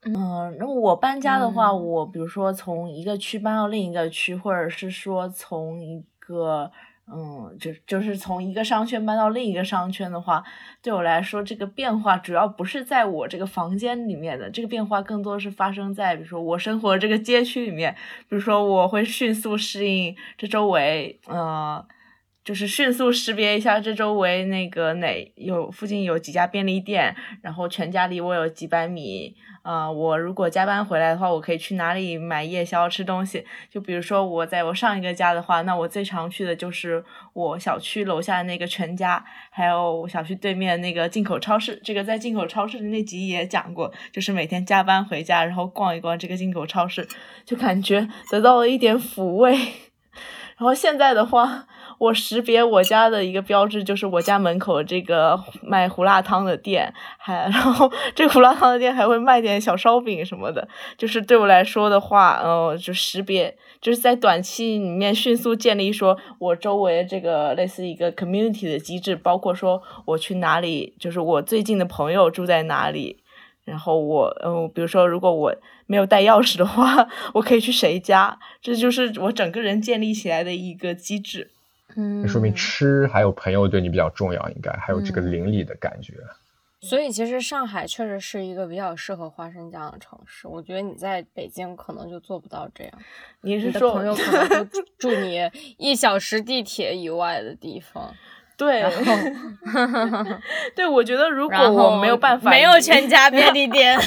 [0.04, 6.72] 嗯，那我搬家的话，我比如说从一个区搬到另一个区，或者是说从一个
[7.06, 10.44] 嗯，就就是从一个商圈搬到另一个商圈的话，
[10.82, 17.94] 对我来说，这个变化主要不是在我这个房间里面的，这个变化更多是发生在比如说我生活这个街区里面，
[18.28, 21.86] 比如说我会迅速适应这周围，呃。
[22.44, 29.36] 就是迅速识别一下这周围那个哪有附近有几家便利店，然后全家离我有几百米。
[29.62, 33.46] 啊，我如果加班回来的话，我可以去哪里买夜宵吃东西？
[33.70, 41.80] 就比如说我在我上一个家的话，那我最常去的就是我小区楼下那个全家，还有我小区对面那个进口超市。
[41.84, 47.08] 这个在进口超市的那集也讲过，就是每天加班回家，然后逛一逛这个进口超市，
[47.46, 49.56] 就感觉得到了一点抚慰。
[50.58, 51.68] 然后现在的话。
[52.02, 73.20] 我识别我家的一个标志就是我家门口这个卖胡辣汤的店，还 然后这个胡辣汤的店还会卖点小烧饼什么的，就是对我来说的话，嗯，就识别就是在短期里面迅速建立说我周围这个类似一个 community 的机制，包括说我去哪里，就是我最近的朋友住在哪里，
[73.64, 78.40] 然后我，嗯，比如说，如果我没有带钥匙的话， 我可以去谁家？
[78.60, 81.52] 这就是我整个人建立起来的一个机制。
[81.96, 86.14] 嗯，说明吃还有朋友对你比较重要，应该还有这个邻里的感觉。
[86.82, 90.48] 所以其实上海确实是一个比较适合花生酱的城市。
[90.48, 92.94] 我觉得你在北京可能就做不到这样。
[93.42, 95.40] 你是说朋友可能就 住你
[95.78, 98.12] 一小时地铁以外的地方？
[98.58, 98.84] 对，
[100.76, 103.98] 对，我觉得如果我没有办法，没有全家便利店，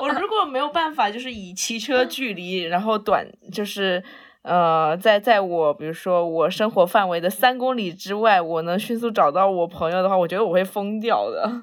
[0.00, 4.02] 我如果没有办法，就是以骑车距离，然后短，就是
[4.42, 11.62] 呃，在在我比如说我生活范围的三公里之外，我能迅速找到我朋友的话，我觉得我会疯掉的。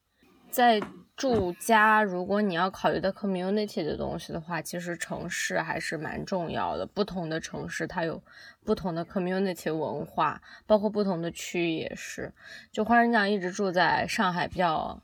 [0.50, 0.80] 在
[1.16, 6.84] 住家，如果你要考虑到 community 的东西的话，其实城市还是蛮重要的。
[6.84, 8.22] 不同的城市它有
[8.64, 12.34] 不同的 community 文化，包括不同的区域也是。
[12.70, 15.00] 就花生酱一直住在上海，比较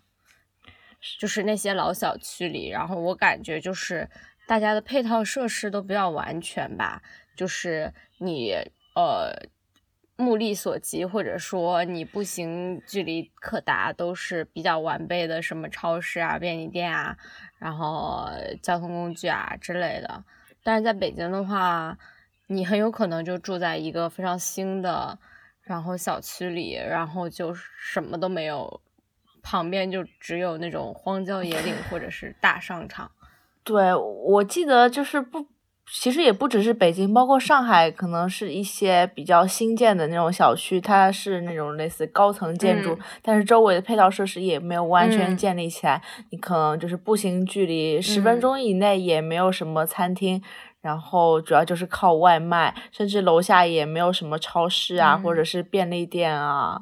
[1.18, 4.08] 就是那些老小区里，然后我感觉就是
[4.46, 7.02] 大家的配套设施都比较完全吧，
[7.36, 8.52] 就是你
[8.94, 9.48] 呃。
[10.14, 17.16] 目力所及，或者说你步行距离可达，都是比较完备的，什么超市啊、便利店啊，
[17.58, 18.28] 然后
[18.62, 20.22] 交通工具啊之类的。
[20.62, 21.98] 但是在北京的话，
[22.46, 25.18] 你很有可能就住在一个非常新的，
[25.62, 28.80] 然后小区里，然后就什么都没有，
[29.42, 33.10] 旁边就只有那种荒郊野岭或者是大商场。
[33.64, 35.46] 对，我记得就是不。
[35.94, 46.00] 其实也不只是北京，包括上海，可能是一些比较新建的那种小区，它是那种类似高层建筑，但是周围的配套设施也没有完全建立起来。
[46.30, 50.40] 你可能就是步行距离十分钟以内也没有什么餐厅，
[50.80, 56.80] 然后主要就是靠外卖，甚至楼下也没有什么超市啊，或者是便利店啊，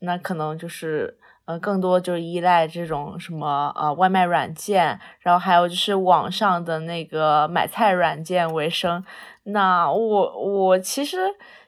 [0.00, 1.17] 那可能就是。
[1.48, 9.02] 呃，更多就是依赖这种什么呃外卖软件，然后还有就是网上的那个买菜软件为生。
[9.44, 11.16] 那我我其实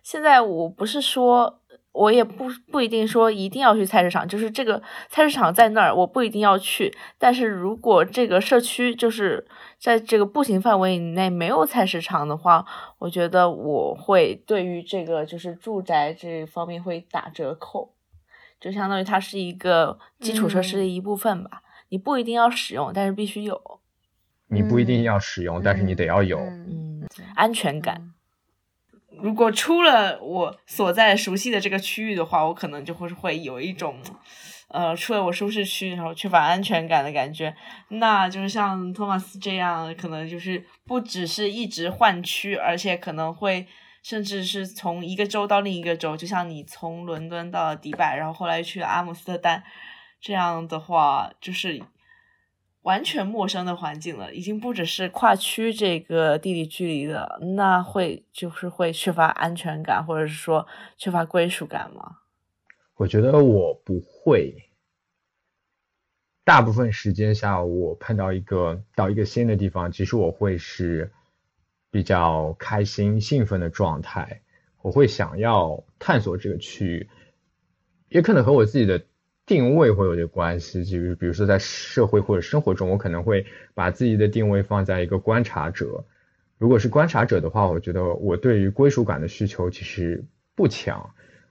[0.03, 1.61] 现在我不是说，
[1.93, 6.95] 我也不不一定说一定要去菜市场，就是这个菜市场在那儿，我不一定要去。
[7.16, 9.47] 但是如果这个社区就是
[9.78, 12.66] 在这个步行范围以内没有菜市场的话，
[12.99, 17.95] 我觉得我会对于这个就是住宅这方面会打折扣。
[18.61, 23.81] 就相当于它是一个基础设施的一部分吧，你不一定要使用，但是必须有。
[24.49, 26.39] 你不一定要使用，但是你得要有。
[26.39, 28.13] 嗯，安全感。
[29.23, 33.97] 如果出了我所在熟悉的这个区域的话，我可能就会会有一种，
[34.69, 37.55] 呃，出了我舒适区然后缺乏安全感的感觉。
[37.89, 43.67] 那就是像托马斯这样，可能就是不只是一直换区，而且可能会。
[44.03, 49.63] 甚至是从一个州到另一个州，就像你从伦敦到迪拜，然后后来去了阿姆斯特丹，
[50.21, 51.83] 这样的话就是
[52.81, 62.21] 完全陌生的环境了，已经不只是跨区这个地理距离了，那会就是会缺乏安全感，或者是说缺乏归属感吗？
[62.97, 64.71] 我觉得我不会，
[66.43, 71.13] 大部分时间下我碰到一个到一个新的地方，其实我会是。
[71.91, 74.43] 比较开心、兴奋的状态，
[74.82, 77.09] 我会想要探索这个区域，
[78.09, 79.05] 也可能和我自己的
[79.45, 80.84] 定位会有点关系。
[80.84, 86.05] 就是比如说在社会或者生活中，我可能会把自己的定位放在一个观察者。
[86.59, 90.24] 如果是观察者的话，我觉得我对于归属感的需求其实
[90.55, 91.11] 不强，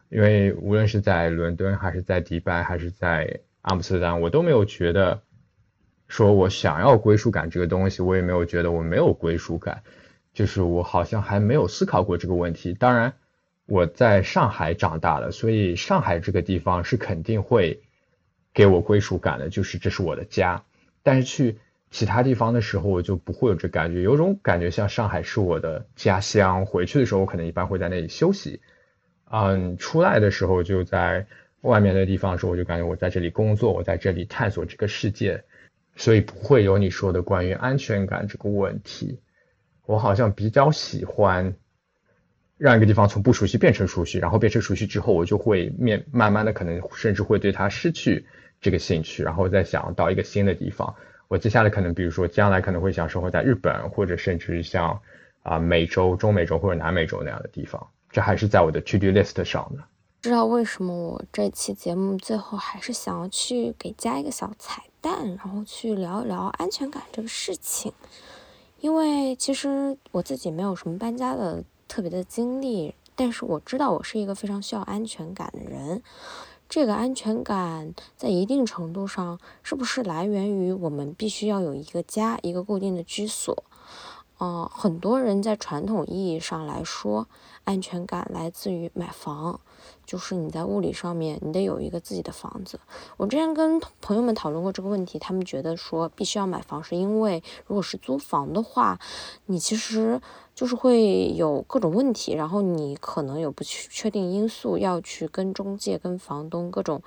[0.10, 5.22] 因为无论是在伦敦还是在迪拜还是在阿姆斯特丹，我都没有觉得
[6.08, 9.84] 说我想要归属感这个东西，我也没有觉得我没有归属感。
[10.34, 12.74] 就是我好像还没有思考过这个问题。
[12.74, 13.14] 当然，
[13.66, 17.82] 我在上海长大了，所以上海这个地方是肯定会
[18.54, 20.64] 给我归属感的，就是这是我的家。
[21.04, 21.58] 但是去
[21.92, 26.66] 其他地方的时候，我就不会有这感觉，有种感觉像上海是我的家乡。
[26.66, 28.62] 回去的时候，我可能一般会在那里休息。
[29.32, 31.26] 嗯，出来的时候就在
[31.62, 35.44] 外面的地方的时候，我就感觉我在这里工作，我在这里探索这个世界，
[35.96, 39.20] 所以不会有你说的关于安全感这个问题。
[39.90, 41.56] 我好像比较喜欢
[42.60, 48.24] 让一个地方从不熟悉变成熟悉，然后变成熟悉之后，我就会面慢慢的可能甚至会对它失去
[48.62, 50.94] 这个兴趣，然后再想到一个新的地方。
[51.28, 55.02] 我接下来可能比如说将来可能会想生活在日本，或者甚至像
[55.42, 59.84] 啊美洲、中美洲或者南美洲那样的地方，这还是在我的 to do list 上的。
[60.22, 67.92] 知道为什么我这期节目最后还是想要去给加一个小彩蛋，然后去聊一聊安全感这个事情。
[68.82, 76.02] 因为其实我自己没有什么搬家的特别的经历，但是我知道我是一个非常需要安全感的人。
[76.70, 83.64] 这个安全感在一定程度上是不是来源于我们必须要有一个家，一个固定的居所？
[84.40, 87.28] 哦，很多人在传统意义上来说，
[87.66, 89.60] 安全感来自于买房，
[90.06, 92.80] 就是你在物理上面你得有一个自己的房子。
[93.18, 99.00] 我之前跟朋友们讨论过这个问题，他们觉得说必须要买房，是因为如果是租房的话，
[99.46, 100.20] 你其实。
[100.56, 107.02] 就是会有各种问题，然后你可能有不确定因素，要去跟中介、跟房东各种，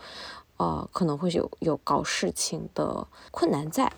[0.57, 3.93] 呃，可能会有有搞事情的困难在。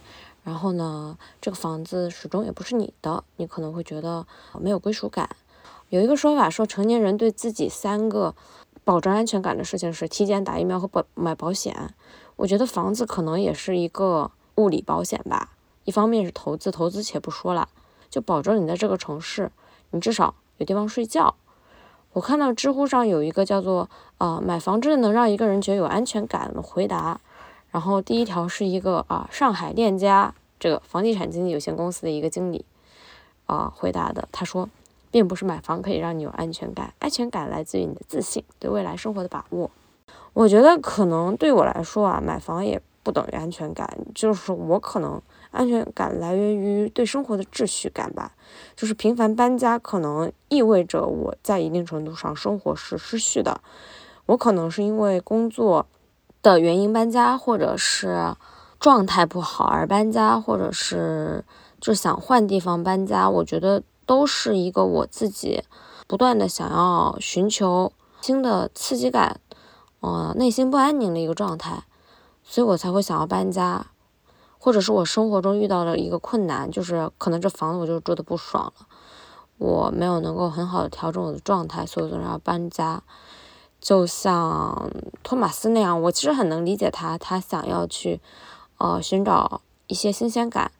[0.45, 4.27] 然后呢，这个房子始终也不是你的，你可能会觉得
[4.61, 5.29] 没有归属感。
[5.89, 8.35] 有一个说法说，成年人对自己三个
[8.85, 11.95] 保证安全感的事情是体检、打疫苗和保买保险。
[12.37, 15.53] 我觉得房子可能也是一个物理保险吧。
[15.85, 17.69] 一方面是投资，投资且不说了。
[18.11, 19.51] 就保证你在这个城市，
[19.91, 21.35] 你至少有地方睡觉。
[22.13, 23.89] 我看到知乎上有一个叫做
[24.19, 27.21] “啊，买房真的能让一个人觉得有安全感”的回答。
[27.75, 32.65] 然后第一条是一个啊，上海链家这个房地产经纪有限公司的一个经理
[33.47, 34.29] 啊回答的。
[34.31, 34.69] 他说，
[35.11, 39.69] 并不是买房可以让你有安全感，安全感来自于你的自信，对未来生活的把握。
[40.35, 45.21] 我觉得可能对我来说啊，买房也不等于安全感，就是我可能。
[45.51, 48.33] 安全感来源于对生活的秩序感吧，
[48.75, 53.61] 就是频繁搬家可能意味着我在一定程度上生活是失序的。
[54.27, 55.87] 我可能是因为工作
[56.45, 58.37] 的原因搬家，或者是
[58.79, 61.43] 状态不好而搬家，或者是
[61.81, 63.31] 就想换地方搬家。
[63.31, 65.65] 我觉得都是一个我自己
[66.07, 67.91] 不断的想要寻求
[68.21, 69.41] 新的刺激感，
[70.01, 71.85] 呃，内心不安宁的一个状态，
[72.43, 73.87] 所以我才会想要搬家。
[74.59, 78.87] 或者是我生活中遇到了一个困难，就是可能这房子我就住的不爽了，
[79.57, 83.03] 我没有能够很好的调整我的状态，所以我要搬家。
[83.85, 84.91] 就像
[85.23, 88.19] 托马斯那样，我其实很能理解他，他想要去，
[88.79, 90.73] 呃，寻找一些新鲜感，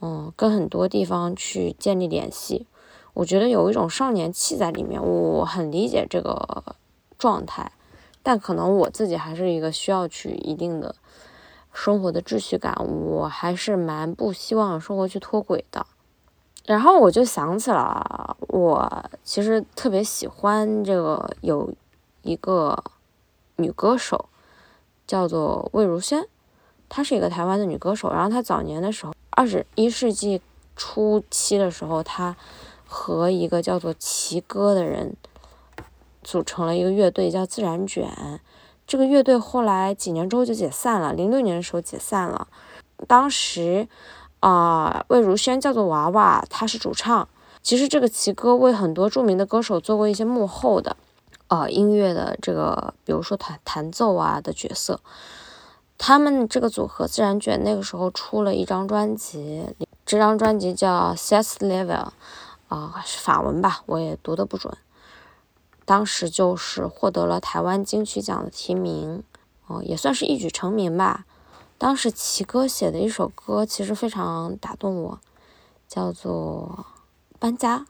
[0.00, 2.66] 嗯，跟很多地方去建立联系。
[3.12, 6.74] 我觉得有一种少年气在里面，我很理解这个
[7.18, 7.70] 状态，
[8.22, 10.94] 但可能我自己还是一个需要去一定的。
[11.74, 15.86] 生活的秩序感，我还是蛮不希望生活去脱轨的。
[16.64, 21.72] 然后我就想起了，我其实特别喜欢这个有
[22.22, 22.82] 一个
[23.56, 24.28] 女歌手，
[25.06, 26.26] 叫做魏如萱，
[26.88, 28.10] 她是一个台湾的女歌手。
[28.10, 30.40] 然后她早年的时候，二十一世纪
[30.76, 32.36] 初期的时候，她
[32.86, 35.16] 和一个叫做奇哥的人
[36.22, 38.40] 组成了一个乐队，叫自然卷。
[38.86, 42.48] 这个乐队后来几年之后就解散了，零六年的时候解散了。
[43.08, 43.88] 当时，
[44.40, 47.28] 啊，魏如萱叫做娃娃，她是主唱。
[47.62, 50.96] 其实这个奇哥为很多著名的歌手做过一些幕后的，
[51.52, 55.00] 呃，音乐的这个，比如说弹弹奏啊的角色。
[55.98, 59.66] 他们这个组合自然卷那个时候出了一张专辑，
[60.06, 61.84] 这张专辑叫《s e s Level》，
[62.68, 64.74] 啊，是法文吧，我也读的不准。
[65.84, 69.22] 当时就是获得了台湾金曲奖的提名，
[69.66, 71.26] 哦，也算是一举成名吧。
[71.76, 75.20] 当时奇哥写的一首歌其实非常打动我，
[75.86, 76.86] 叫做
[77.38, 77.80] 《搬家》。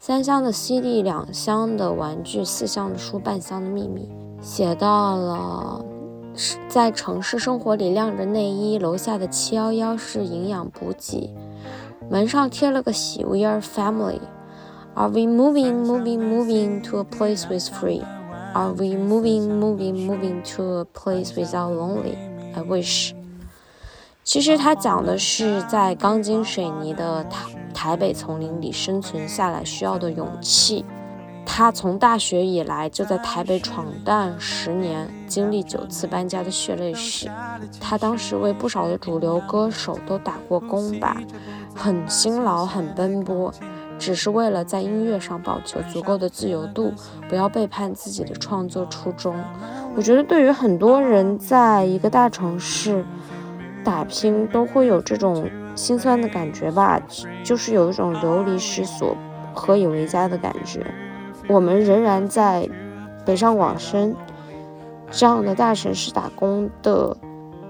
[0.00, 4.08] 三箱的 CD，两箱的玩具，四箱的书，半箱的秘密。
[4.40, 5.84] 写到了
[6.68, 11.34] 在城市生活里晾着内衣，楼下的七幺幺是营养补给，
[12.08, 14.20] 门上贴了个喜 We are family。
[14.94, 18.02] Are we moving, moving, moving to a place with free?
[18.54, 22.16] Are we moving, moving, moving to a place without lonely?
[22.54, 23.17] I wish.
[24.28, 30.84] 其实它讲的是在钢筋水泥的台台北丛林里生存下来需要的勇气。
[31.46, 37.26] 他从大学以来就在台北闯荡十年，经历九次搬家的血泪史。
[37.80, 41.16] 他当时为不少的主流歌手都打过工吧，
[41.74, 43.50] 很辛劳，很奔波。
[43.98, 46.92] 只是为了在音乐上保持足够的自由度，
[47.30, 49.34] 不要背叛自己的创作初衷。
[49.96, 53.02] 我觉得对于很多人在一个大城市
[53.88, 57.00] 打拼，都会有这种心酸的感觉吧，
[57.42, 59.16] 就是有一种流离失所、
[59.54, 60.86] 何以为家的感觉。
[61.48, 62.68] 我们仍然在
[63.24, 64.14] 北上广深
[65.10, 67.16] 这样的大城市打工的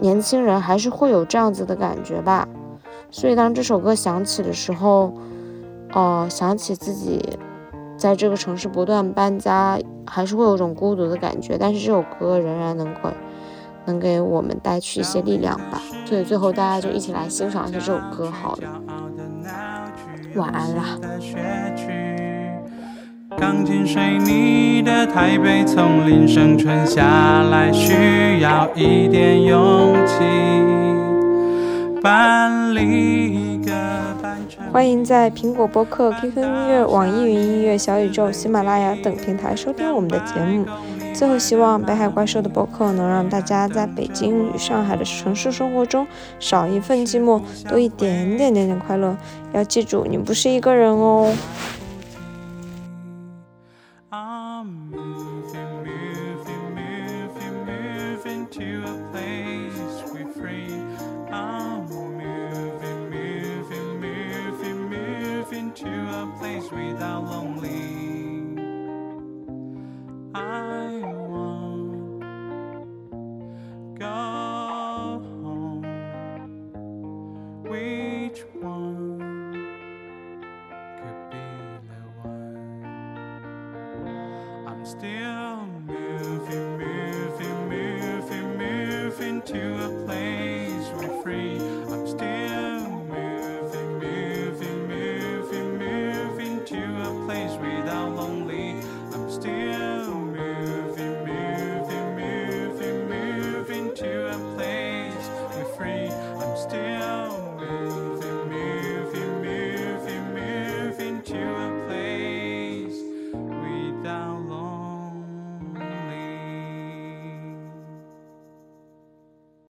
[0.00, 2.48] 年轻人，还是会有这样子的感觉吧。
[3.12, 5.14] 所以当这首歌响起的时候，
[5.92, 7.38] 哦，想起自己
[7.96, 11.56] 在这个城市不断搬家，还是会有种孤独的感觉。
[11.56, 13.08] 但是这首歌仍然能够
[13.88, 15.82] 能给我们带去一些力量吧。
[16.04, 18.80] 所以最后大家就一起来欣赏一下这首歌好了。
[20.36, 20.84] 晚安啦。
[23.36, 30.14] 钢筋水泥的台北生存下来，需要一点勇气。
[32.02, 33.72] 搬离个
[34.22, 34.64] 半城。
[34.72, 40.64] 欢迎在苹果播客、QQ 音乐、网易云音乐、小宇宙、喜马拉雅等平台收听我们的节目。
[41.18, 46.06] 最后，希望北海怪兽的播客能让大家在北京与上海的城市生活中
[46.38, 49.16] 少一份寂寞，多一点点点点快乐。
[49.52, 51.34] 要记住，你不是一个人哦。